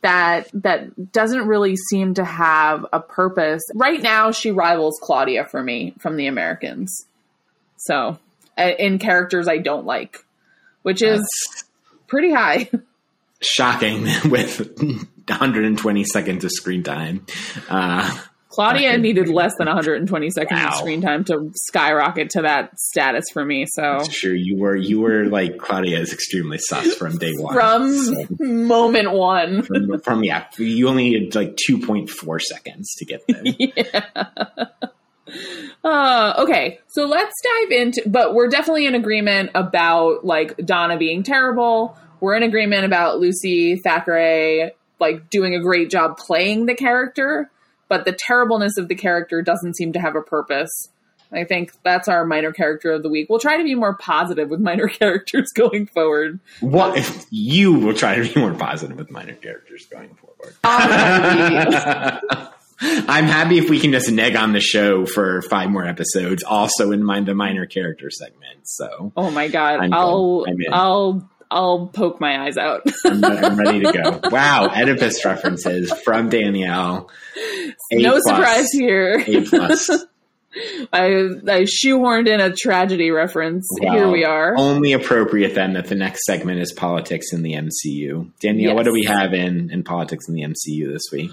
[0.02, 3.62] that that doesn't really seem to have a purpose.
[3.74, 7.06] Right now she rivals Claudia for me from the Americans.
[7.78, 8.18] So,
[8.58, 10.24] in characters I don't like,
[10.82, 11.24] which is
[12.08, 12.68] pretty high.
[13.54, 17.26] Shocking with 120 seconds of screen time.
[17.68, 18.18] Uh,
[18.48, 23.44] Claudia needed less than 120 seconds of screen time to skyrocket to that status for
[23.44, 23.66] me.
[23.68, 27.54] So, sure, you were you were like Claudia is extremely sus from day one.
[27.54, 29.62] from So, moment one.
[29.62, 34.04] from, from yeah, you only needed like 2.4 seconds to get there.
[35.84, 38.02] Uh, okay, so let's dive into.
[38.06, 41.96] But we're definitely in agreement about like Donna being terrible.
[42.26, 47.48] We're in agreement about Lucy Thackeray like doing a great job playing the character,
[47.86, 50.88] but the terribleness of the character doesn't seem to have a purpose.
[51.30, 53.28] I think that's our minor character of the week.
[53.30, 56.40] We'll try to be more positive with minor characters going forward.
[56.58, 60.56] What if you will try to be more positive with minor characters going forward?
[60.64, 62.50] Alrighty.
[62.80, 66.90] I'm happy if we can just neg on the show for five more episodes, also
[66.90, 68.62] in mind the minor character segment.
[68.64, 70.56] So oh my god, I'm I'll in.
[70.66, 70.74] I'm.
[70.74, 72.82] I'll I'll poke my eyes out.
[73.04, 74.20] I'm, I'm ready to go.
[74.30, 77.10] Wow, Oedipus references from Danielle.
[77.92, 79.24] A no plus, surprise here.
[79.26, 79.90] A plus.
[80.92, 83.68] I, I shoehorned in a tragedy reference.
[83.80, 84.54] Here we are.
[84.56, 88.30] Only appropriate then that the next segment is politics in the MCU.
[88.40, 91.32] Danielle, what do we have in, in politics in the MCU this week?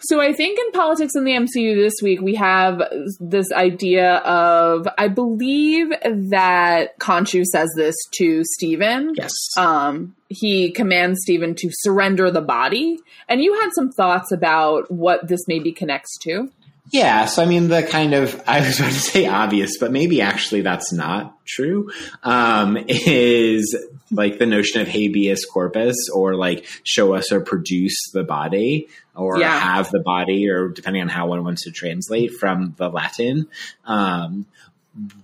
[0.00, 2.82] So I think in politics in the MCU this week we have
[3.18, 9.14] this idea of I believe that Khonshu says this to Steven.
[9.16, 9.32] Yes.
[9.56, 12.98] Um, he commands Steven to surrender the body.
[13.28, 16.50] And you had some thoughts about what this maybe connects to.
[16.90, 20.20] Yeah, so I mean, the kind of, I was about to say obvious, but maybe
[20.20, 21.90] actually that's not true,
[22.22, 23.76] um, is
[24.10, 28.88] like the notion of habeas corpus or like show us or produce the body
[29.18, 29.58] or Yeah.
[29.58, 33.48] have the body or depending on how one wants to translate from the Latin.
[33.84, 34.46] Um,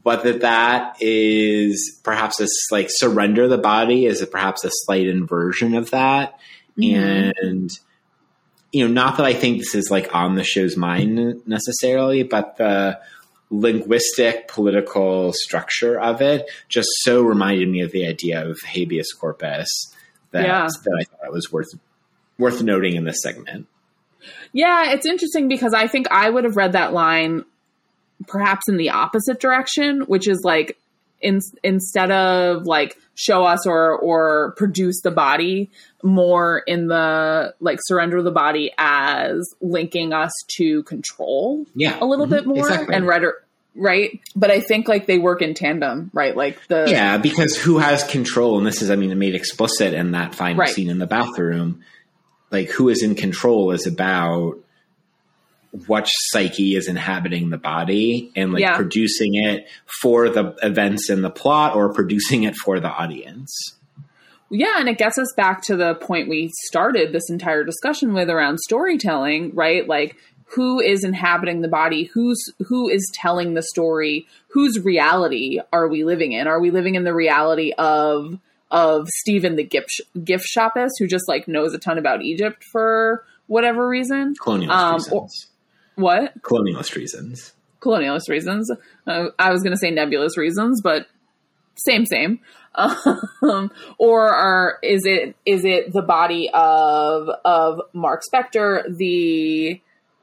[0.02, 5.06] but that that is perhaps a like surrender the body is a, perhaps a slight
[5.06, 6.38] inversion of that.
[6.80, 7.70] And,
[8.72, 12.56] you know, not that I think this is like on the show's mind necessarily, but
[12.56, 12.98] the
[13.50, 19.68] linguistic political structure of it just so reminded me of the idea of habeas corpus
[20.32, 20.66] that, Yeah.
[20.66, 21.68] that I thought it was worth
[22.36, 23.66] worth noting in this segment.
[24.52, 27.44] Yeah, it's interesting because I think I would have read that line
[28.28, 30.78] perhaps in the opposite direction, which is like
[31.20, 35.70] in, instead of like show us or or produce the body
[36.02, 42.26] more in the like surrender the body as linking us to control Yeah, a little
[42.26, 42.94] Mhm, bit more exactly.
[42.94, 43.22] and read
[43.76, 47.78] right but i think like they work in tandem right like the Yeah, because who
[47.78, 48.58] has control?
[48.58, 50.68] And this is, I mean, made explicit in that final Right.
[50.74, 51.82] scene in the bathroom.
[52.54, 54.58] Like, who is in control is about
[55.88, 58.76] what psyche is inhabiting the body and like Yeah.
[58.76, 59.66] producing it
[60.00, 63.50] for the events in the plot or producing it for the audience.
[64.50, 68.30] Yeah, and it gets us back to the point we started this entire discussion with
[68.30, 69.84] around storytelling, right?
[69.88, 70.14] Like
[70.54, 72.04] who is inhabiting the body?
[72.04, 74.28] Who's who is telling the story?
[74.50, 76.46] Whose reality are we living in?
[76.46, 78.38] Are we living in the reality of
[78.74, 83.24] of Steven the gift gift shopist who just like knows a ton about Egypt for
[83.46, 84.34] whatever reason?
[84.38, 85.46] Colonialist Um, reasons.
[85.94, 86.42] What?
[86.42, 87.52] Colonialist reasons.
[87.80, 88.70] colonialist reasons.
[89.06, 91.06] Uh, I was going to say nebulous reasons, but
[91.76, 92.40] same, same.
[92.76, 99.80] Um, or are, is it is it the body of of Mark Spector, the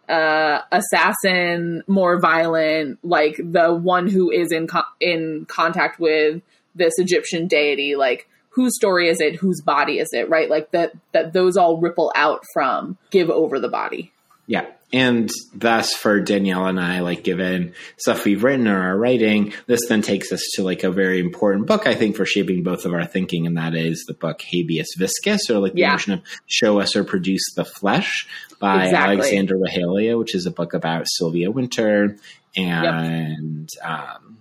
[0.10, 6.42] uh, assassin, more violent, like the one who is in co- in contact with
[6.76, 9.36] this Egyptian deity, like whose story is it?
[9.36, 10.30] Whose body is it?
[10.30, 14.12] Right, like that that those all ripple out from give over the body.
[14.48, 14.66] Yeah.
[14.94, 19.88] And thus for Danielle and I, like given stuff we've written or our writing, this
[19.88, 22.92] then takes us to like a very important book, I think, for shaping both of
[22.94, 25.92] our thinking, and that is the book Habeas Viscus, or like the Yeah.
[25.92, 28.28] notion of show us or produce the flesh
[28.60, 29.16] by Exactly.
[29.16, 32.18] Alexander Weheliye, which is a book about Sylvia Wynter
[32.58, 34.40] and um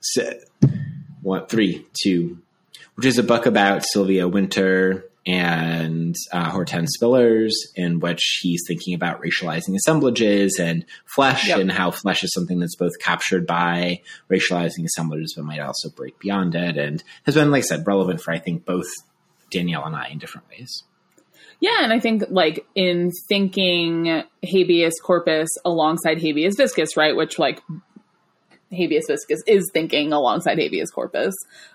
[0.00, 0.32] so,
[1.22, 2.38] one, three, two,
[2.94, 8.94] which is a book about Sylvia Wynter and uh, Hortense Spillers, in which he's thinking
[8.94, 11.58] about racializing assemblages and flesh, Yep.
[11.60, 14.00] and how flesh is something that's both captured by
[14.30, 18.22] racializing assemblages, but might also break beyond it, and has been, like I said, relevant
[18.22, 18.88] for I think both
[19.50, 20.84] Danielle and I in different ways.
[21.60, 27.14] Yeah, and I think like in thinking habeas corpus alongside habeas viscus, right?
[27.14, 27.60] Which like
[28.72, 31.34] habeas viscus is thinking alongside habeas corpus,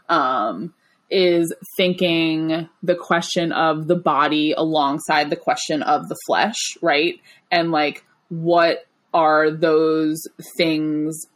[0.09, 0.73] um,
[1.09, 7.19] is thinking the question of the body alongside the question of the flesh, right?
[7.51, 10.21] And like what are those
[10.57, 11.27] things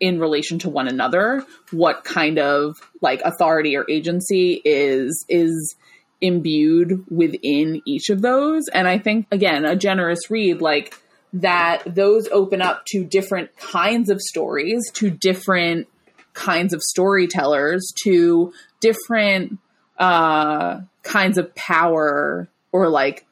[0.00, 1.44] in relation to one another?
[1.70, 5.76] What kind of like authority or agency is is
[6.20, 8.62] imbued within each of those.
[8.72, 10.94] And I think, again, a generous read like
[11.34, 15.88] that, those open up to different kinds of stories, to different
[16.34, 19.58] kinds of storytellers, to different
[19.98, 23.26] uh, kinds of power or like,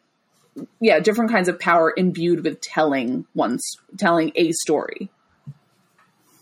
[0.81, 3.63] yeah, different kinds of power imbued with telling one's
[3.99, 5.11] telling a story.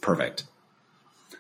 [0.01, 0.45] Perfect.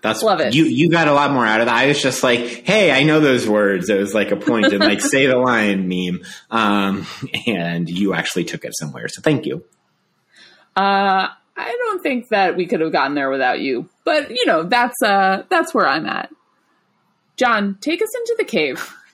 [0.00, 0.54] That's Love it.
[0.54, 1.74] You you got a lot more out of that.
[1.74, 3.88] I was just like, hey, I know those words.
[3.88, 6.22] It was like a point and like say the line meme.
[6.50, 7.06] Um,
[7.46, 9.08] and you actually took it somewhere.
[9.08, 9.64] So thank you.
[10.78, 14.62] Uh, I don't think that we could have gotten there without you, but you know
[14.62, 16.30] that's uh that's where I'm at.
[17.36, 18.94] John, take us into the cave.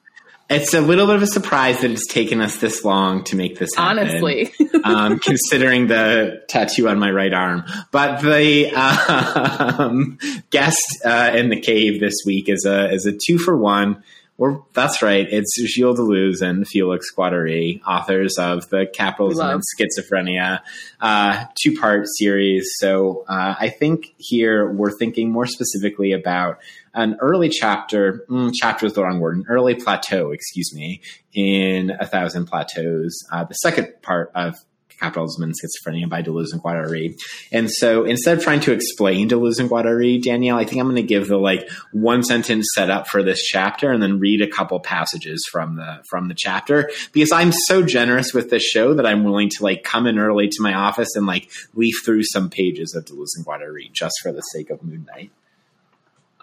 [0.50, 3.58] It's a little bit of a surprise that it's taken us this long to make
[3.58, 3.98] this happen.
[3.98, 4.52] Honestly,
[4.84, 7.64] um, considering the tattoo on my right arm.
[7.90, 10.18] But the um,
[10.50, 14.04] guest uh, in the cave this week is a is a two for one.
[14.36, 20.58] Or that's right, it's Gilles Deleuze and Felix Guattari, authors of the Capitalism and Schizophrenia
[21.00, 22.68] uh, two part series.
[22.78, 26.58] So uh, I think here we're thinking more specifically about
[26.94, 28.24] an early chapter.
[28.28, 29.36] Mm, chapter is the wrong word.
[29.36, 31.00] An early plateau, excuse me,
[31.32, 33.16] in A Thousand Plateaus.
[33.30, 34.56] Uh, the second part of
[35.00, 37.18] Capitalism and Schizophrenia by Deleuze and Guattari.
[37.52, 40.96] And so instead of trying to explain Deleuze and Guattari, Danielle, I think I'm going
[40.96, 44.78] to give the like one sentence setup for this chapter and then read a couple
[44.80, 49.24] passages from the from the chapter because I'm so generous with this show that I'm
[49.24, 52.94] willing to like come in early to my office and like leaf through some pages
[52.94, 55.30] of Deleuze and Guattari just for the sake of Moon Knight.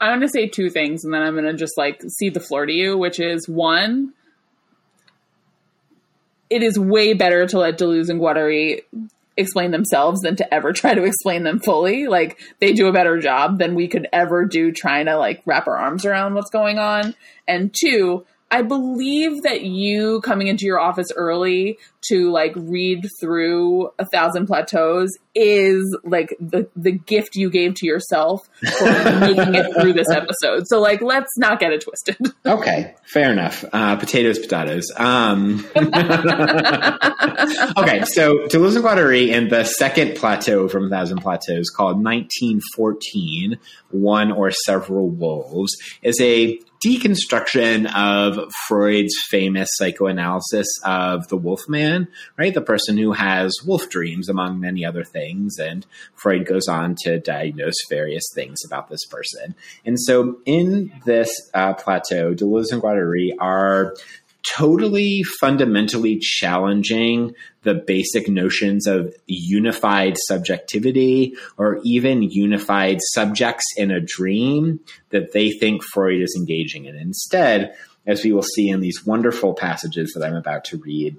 [0.02, 2.40] I'm going to say two things, and then I'm going to just like cede the
[2.40, 2.98] floor to you.
[2.98, 4.14] Which is one,
[6.52, 8.82] it is way better to let Deleuze and Guattari
[9.38, 12.08] explain themselves than to ever try to explain them fully.
[12.08, 15.68] Like they do a better job than we could ever do trying to like wrap
[15.68, 17.16] our arms around what's going on.
[17.48, 21.80] And two, I believe that you coming into your office early
[22.10, 27.86] to like read through a thousand plateaus is like the the gift you gave to
[27.86, 28.42] yourself
[28.78, 28.86] for
[29.20, 30.68] making it through this episode.
[30.68, 32.18] So like let's not get it twisted.
[32.44, 33.64] Okay, fair enough.
[33.72, 34.92] Uh, potatoes, potatoes.
[34.98, 35.94] Um, okay,
[38.06, 43.60] so and Guattari in the second plateau from Thousand Plateaus called 1914,
[43.92, 45.72] One or Several Wolves,
[46.02, 52.08] is a deconstruction of Freud's famous psychoanalysis of the wolf man,
[52.38, 52.54] right?
[52.54, 55.60] The person who has wolf dreams, among many other things.
[55.60, 59.56] And Freud goes on to diagnose various things about this person.
[59.86, 63.96] And so in this uh, plateau, Deleuze and Guattari are
[64.44, 74.00] totally fundamentally challenging the basic notions of unified subjectivity or even unified subjects in a
[74.00, 76.96] dream that they think Freud is engaging in.
[76.96, 77.76] Instead,
[78.08, 81.18] as we will see in these wonderful passages that I'm about to read,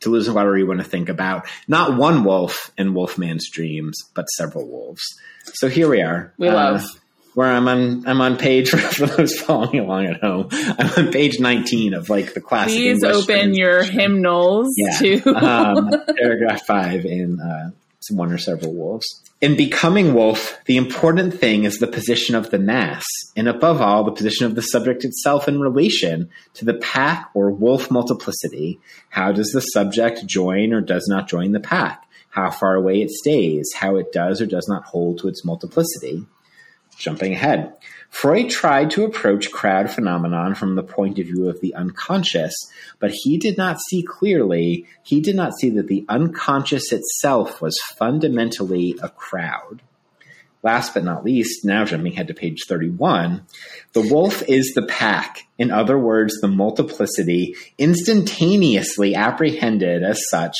[0.00, 4.66] Deleuze and Guattari want to think about not one wolf in Wolfman's dreams, but several
[4.66, 5.02] wolves.
[5.44, 6.32] So here we are.
[6.38, 6.82] We love.
[6.82, 6.88] Uh,
[7.34, 10.48] where I'm on, I'm on page for those following along at home.
[10.52, 12.74] I'm on page 19 of like the classic.
[12.74, 14.98] Please English open your hymnals yeah.
[14.98, 17.70] to um, paragraph five in uh,
[18.10, 19.06] one or several wolves.
[19.40, 23.06] In becoming wolf, the important thing is the position of the mass,
[23.36, 27.50] and above all, the position of the subject itself in relation to the pack or
[27.50, 28.80] wolf multiplicity.
[29.08, 32.06] How does the subject join or does not join the pack?
[32.30, 36.26] How far away it stays, how it does or does not hold to its multiplicity.
[37.00, 37.72] Jumping ahead.
[38.10, 42.54] Freud tried to approach crowd phenomenon from the point of view of the unconscious,
[42.98, 47.80] but he did not see clearly, he did not see that the unconscious itself was
[47.96, 49.80] fundamentally a crowd.
[50.62, 53.46] Last but not least, now jumping ahead to page 31,
[53.94, 55.46] the wolf is the pack.
[55.56, 60.54] In other words, the multiplicity instantaneously apprehended as such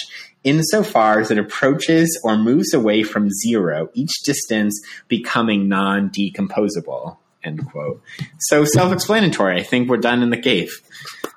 [0.45, 7.17] insofar as it approaches or moves away from zero, each distance becoming non-decomposable.
[7.43, 8.03] End quote.
[8.39, 9.59] So self-explanatory.
[9.59, 10.83] I think we're done in the cave.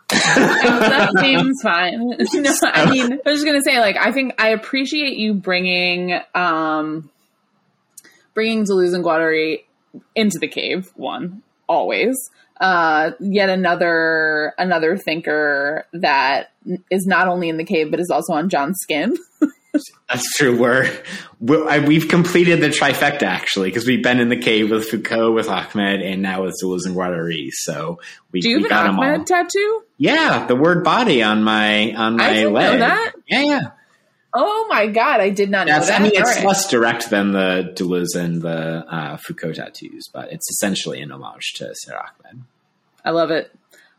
[0.09, 2.09] that seems fine.
[2.43, 6.19] no, I mean, I was just gonna say, like, I think I appreciate you bringing,
[6.35, 7.09] um,
[8.33, 9.63] bringing Deleuze and Guattari
[10.15, 10.91] into the cave.
[10.95, 12.15] One, always.
[12.63, 16.51] Uh, yet another another thinker that
[16.89, 19.17] is not only in the cave but is also on John's skin.
[20.07, 20.57] That's true.
[20.57, 20.89] We're,
[21.41, 25.49] we we've completed the trifecta actually because we've been in the cave with Foucault, with
[25.49, 27.49] Ahmed, and now with Deleuze and Guattari.
[27.51, 27.99] So
[28.31, 29.05] we, do you we have got an them all.
[29.07, 29.83] Ahmed tattoo?
[29.97, 32.73] Yeah, the word body on my on my I didn't leg.
[32.73, 33.13] know that.
[33.27, 33.69] Yeah, yeah.
[34.33, 35.99] Oh my god, I did not know That's, that.
[35.99, 36.45] I mean, it's right.
[36.45, 41.53] less direct than the Deleuze and the uh, Foucault tattoos, but it's essentially an homage
[41.57, 42.45] to Sara Ahmed.
[43.03, 43.53] I love it.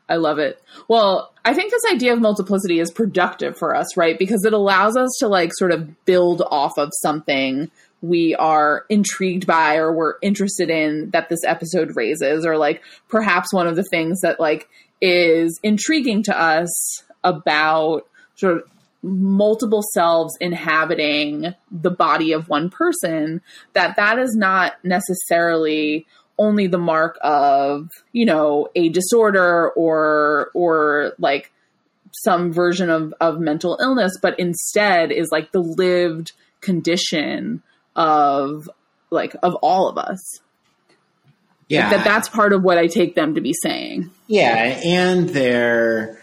[0.09, 0.63] I love it.
[0.87, 4.19] Well, I think this idea of multiplicity is productive for us, right?
[4.19, 7.71] Because it allows us to like sort of build off of something
[8.03, 13.53] we are intrigued by or we're interested in that this episode raises or like perhaps
[13.53, 14.69] one of the things that like
[15.01, 18.63] is intriguing to us about sort of
[19.03, 23.41] multiple selves inhabiting the body of one person
[23.73, 26.07] that that is not necessarily
[26.39, 31.53] only the mark of you know a disorder or or like
[32.13, 37.63] some version of of mental illness but instead is like the lived condition
[37.95, 38.69] of
[39.11, 40.41] like of all of us.
[41.69, 44.11] Yeah, that that's part of what i take them to be saying.
[44.27, 46.21] Yeah, and they're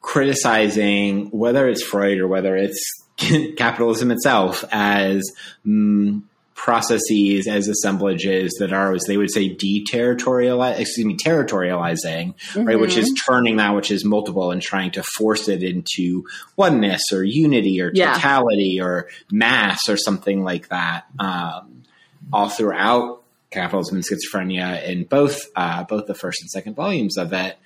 [0.00, 2.82] criticizing whether it's Freud or whether it's
[3.56, 5.30] capitalism itself as
[5.64, 6.22] mm,
[6.62, 12.78] processes, as assemblages that are, as they would say, deterritorialize, excuse me, territorializing, right?
[12.78, 16.24] Which is turning that which is multiple and trying to force it into
[16.56, 18.12] oneness or unity or Yeah.
[18.12, 21.06] totality or mass or something like that.
[21.18, 21.84] Um,
[22.30, 27.32] all throughout capitalism and schizophrenia in both uh, both the first and second volumes of
[27.32, 27.56] it,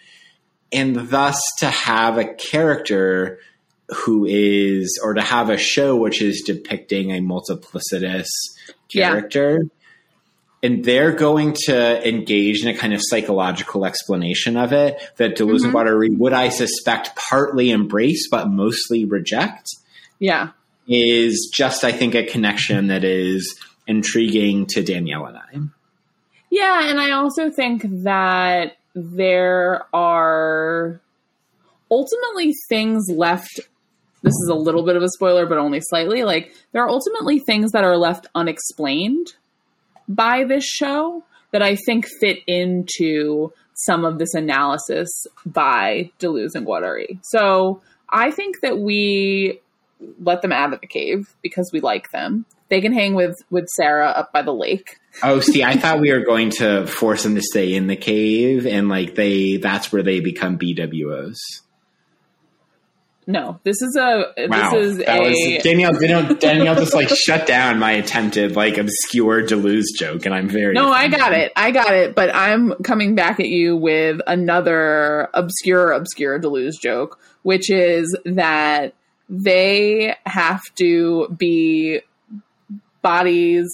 [0.73, 3.41] and thus to have a character
[4.05, 8.29] who is or to have a show which is depicting a multiplicitous
[8.93, 9.11] Yeah.
[9.11, 9.65] character.
[10.63, 15.63] And they're going to engage in a kind of psychological explanation of it that Deleuze
[15.63, 19.69] and Guattari would, I suspect, partly embrace but mostly reject
[20.19, 20.51] yeah
[20.87, 25.61] is just, I think, a connection that is intriguing to Danielle and I.
[26.51, 31.01] Yeah, and I also think that there are
[31.91, 33.61] ultimately things left.
[34.25, 36.25] This is a little bit of a spoiler, but only slightly.
[36.25, 39.35] Like, there are ultimately things that are left unexplained
[40.09, 45.09] by this show that I think fit into some of this analysis
[45.45, 47.19] by Deleuze and Guattari.
[47.23, 49.61] So I think that we
[50.21, 52.47] let them out of the cave because we like them.
[52.71, 54.99] They can hang with with Sarah up by the lake.
[55.23, 58.67] Oh, see, I thought we were going to force them to stay in the cave
[58.67, 61.37] and like they that's where they become BWOs.
[63.27, 64.71] No, this is a Wow.
[64.71, 68.77] this is that a was Danielle Danielle, Danielle just like shut down my attempted like
[68.77, 71.53] obscure Deleuze joke and I'm very No, I got it.
[71.57, 72.15] I got it.
[72.15, 78.95] But I'm coming back at you with another obscure, obscure Deleuze joke, which is that
[79.31, 82.01] they have to be
[83.01, 83.67] bodies,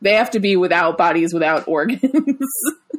[0.00, 2.46] they have to be without bodies, without organs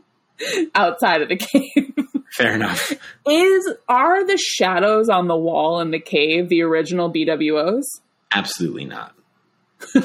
[0.76, 2.08] outside of the cave.
[2.38, 2.92] Fair enough.
[3.28, 7.84] Is are the shadows on the wall in the cave the original BWOs?
[8.34, 9.14] Absolutely not.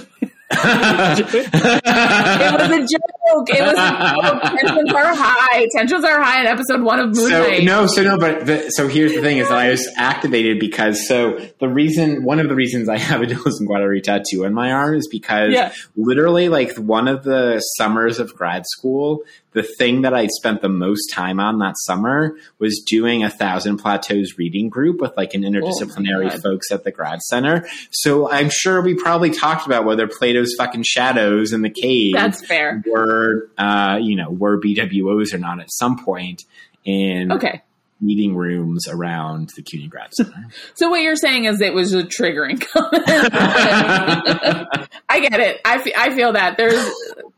[0.50, 3.50] It was a joke.
[3.50, 4.42] It was a joke.
[4.42, 5.66] Tensions are high.
[5.76, 8.88] Tensions are high in episode one of Moon so no, so no, but the, so
[8.88, 12.54] here's the thing: is that I was activated because so the reason, one of the
[12.54, 13.36] reasons I have a and
[13.68, 15.72] Guattari tattoo on my arm is because Yeah.
[15.96, 19.22] literally, like one of the summers of grad school,
[19.58, 23.78] the thing that I spent the most time on that summer was doing a Thousand
[23.78, 26.42] Plateaus reading group with like an interdisciplinary God.
[26.42, 27.66] folks at the grad center.
[27.90, 32.46] So I'm sure we probably talked about whether Plato's fucking shadows in the cave That's
[32.46, 32.82] fair.
[32.86, 36.44] were uh, you know were BWOs or not at some point
[36.84, 37.62] in Okay.
[38.00, 40.46] meeting rooms around the CUNY Grad Center.
[40.74, 43.02] So what you're saying is it was a triggering comment.
[45.08, 45.60] I get it.
[45.64, 46.88] I I feel that there's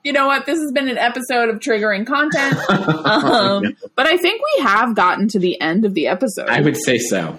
[0.02, 0.47] you know what?
[0.47, 2.59] This has been an episode of triggering content.
[3.10, 6.48] Um, but I think we have gotten to the end of the episode.
[6.48, 7.39] I would say so.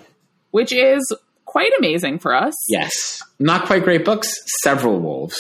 [0.52, 1.14] Which is
[1.46, 2.54] quite amazing for us.
[2.68, 3.22] Yes.
[3.40, 4.34] Not quite great books,
[4.64, 5.38] several wolves.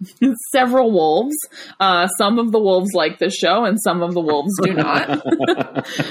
[0.52, 1.36] several wolves.
[1.80, 5.22] Uh, some of the wolves like the show, and some of the wolves do not.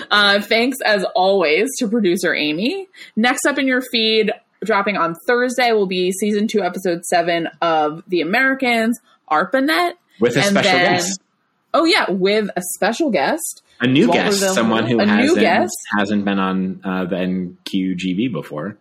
[0.11, 2.87] uh, thanks, as always, to producer Amy.
[3.15, 4.31] Next up in your feed,
[4.63, 8.99] dropping on Thursday, will be season two, episode seven of The Americans,
[9.29, 9.93] ARPANET.
[10.19, 11.21] With a And special then- guest.
[11.73, 13.61] Oh, yeah, with a special guest.
[13.81, 15.75] A new guest, someone who A new hasn't, guest.
[15.97, 18.77] hasn't been on uh, the NQGB before.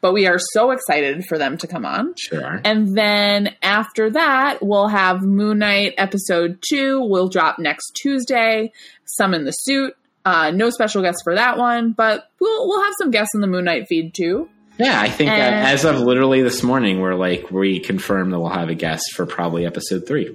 [0.00, 2.14] But we are so excited for them to come on.
[2.16, 2.60] Sure.
[2.64, 7.00] And then after that, we'll have Moon Knight episode two.
[7.04, 8.72] We'll drop next Tuesday.
[9.04, 9.94] Summon the Suit.
[10.24, 13.46] Uh, no special guests for that one, but we'll we'll have some guests in the
[13.46, 14.48] Moon Knight feed too.
[14.78, 18.48] Yeah, I think And- as of literally this morning, we're like, we confirm that we'll
[18.48, 20.34] have a guest for probably episode three.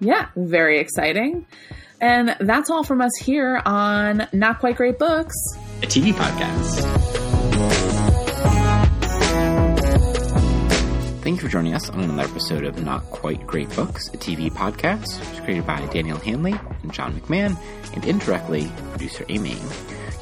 [0.00, 1.46] Yeah, very exciting.
[2.00, 5.34] And that's all from us here on Not Quite Great Books.
[5.82, 6.82] A TV podcast.
[11.22, 14.50] Thank you for joining us on another episode of Not Quite Great Books, a TV
[14.50, 15.22] podcast.
[15.44, 17.56] Created by Daniel Hanley and John McMahon,
[17.94, 19.56] and indirectly, producer Amy.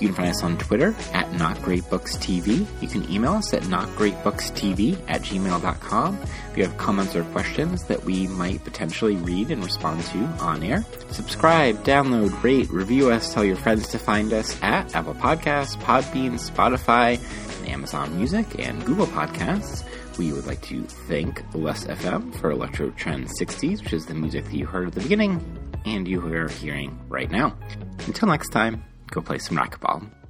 [0.02, 2.66] You can find us on Twitter at Not Great Books TV.
[2.82, 6.18] You can email us at notgreatbookstv at gmail.com
[6.50, 10.64] if you have comments or questions that we might potentially read and respond to on
[10.64, 10.84] air.
[11.12, 16.32] Subscribe, download, rate, review us, tell your friends to find us at Apple Podcasts, Podbean,
[16.32, 17.20] Spotify,
[17.68, 19.84] Amazon Music, and Google Podcasts.
[20.18, 24.54] We would like to thank Lesfm for Electro Trend 60s, which is the music that
[24.54, 25.40] you heard at the beginning
[25.84, 27.56] and you are hearing right now.
[28.06, 30.21] Until next time, go play some racquetball.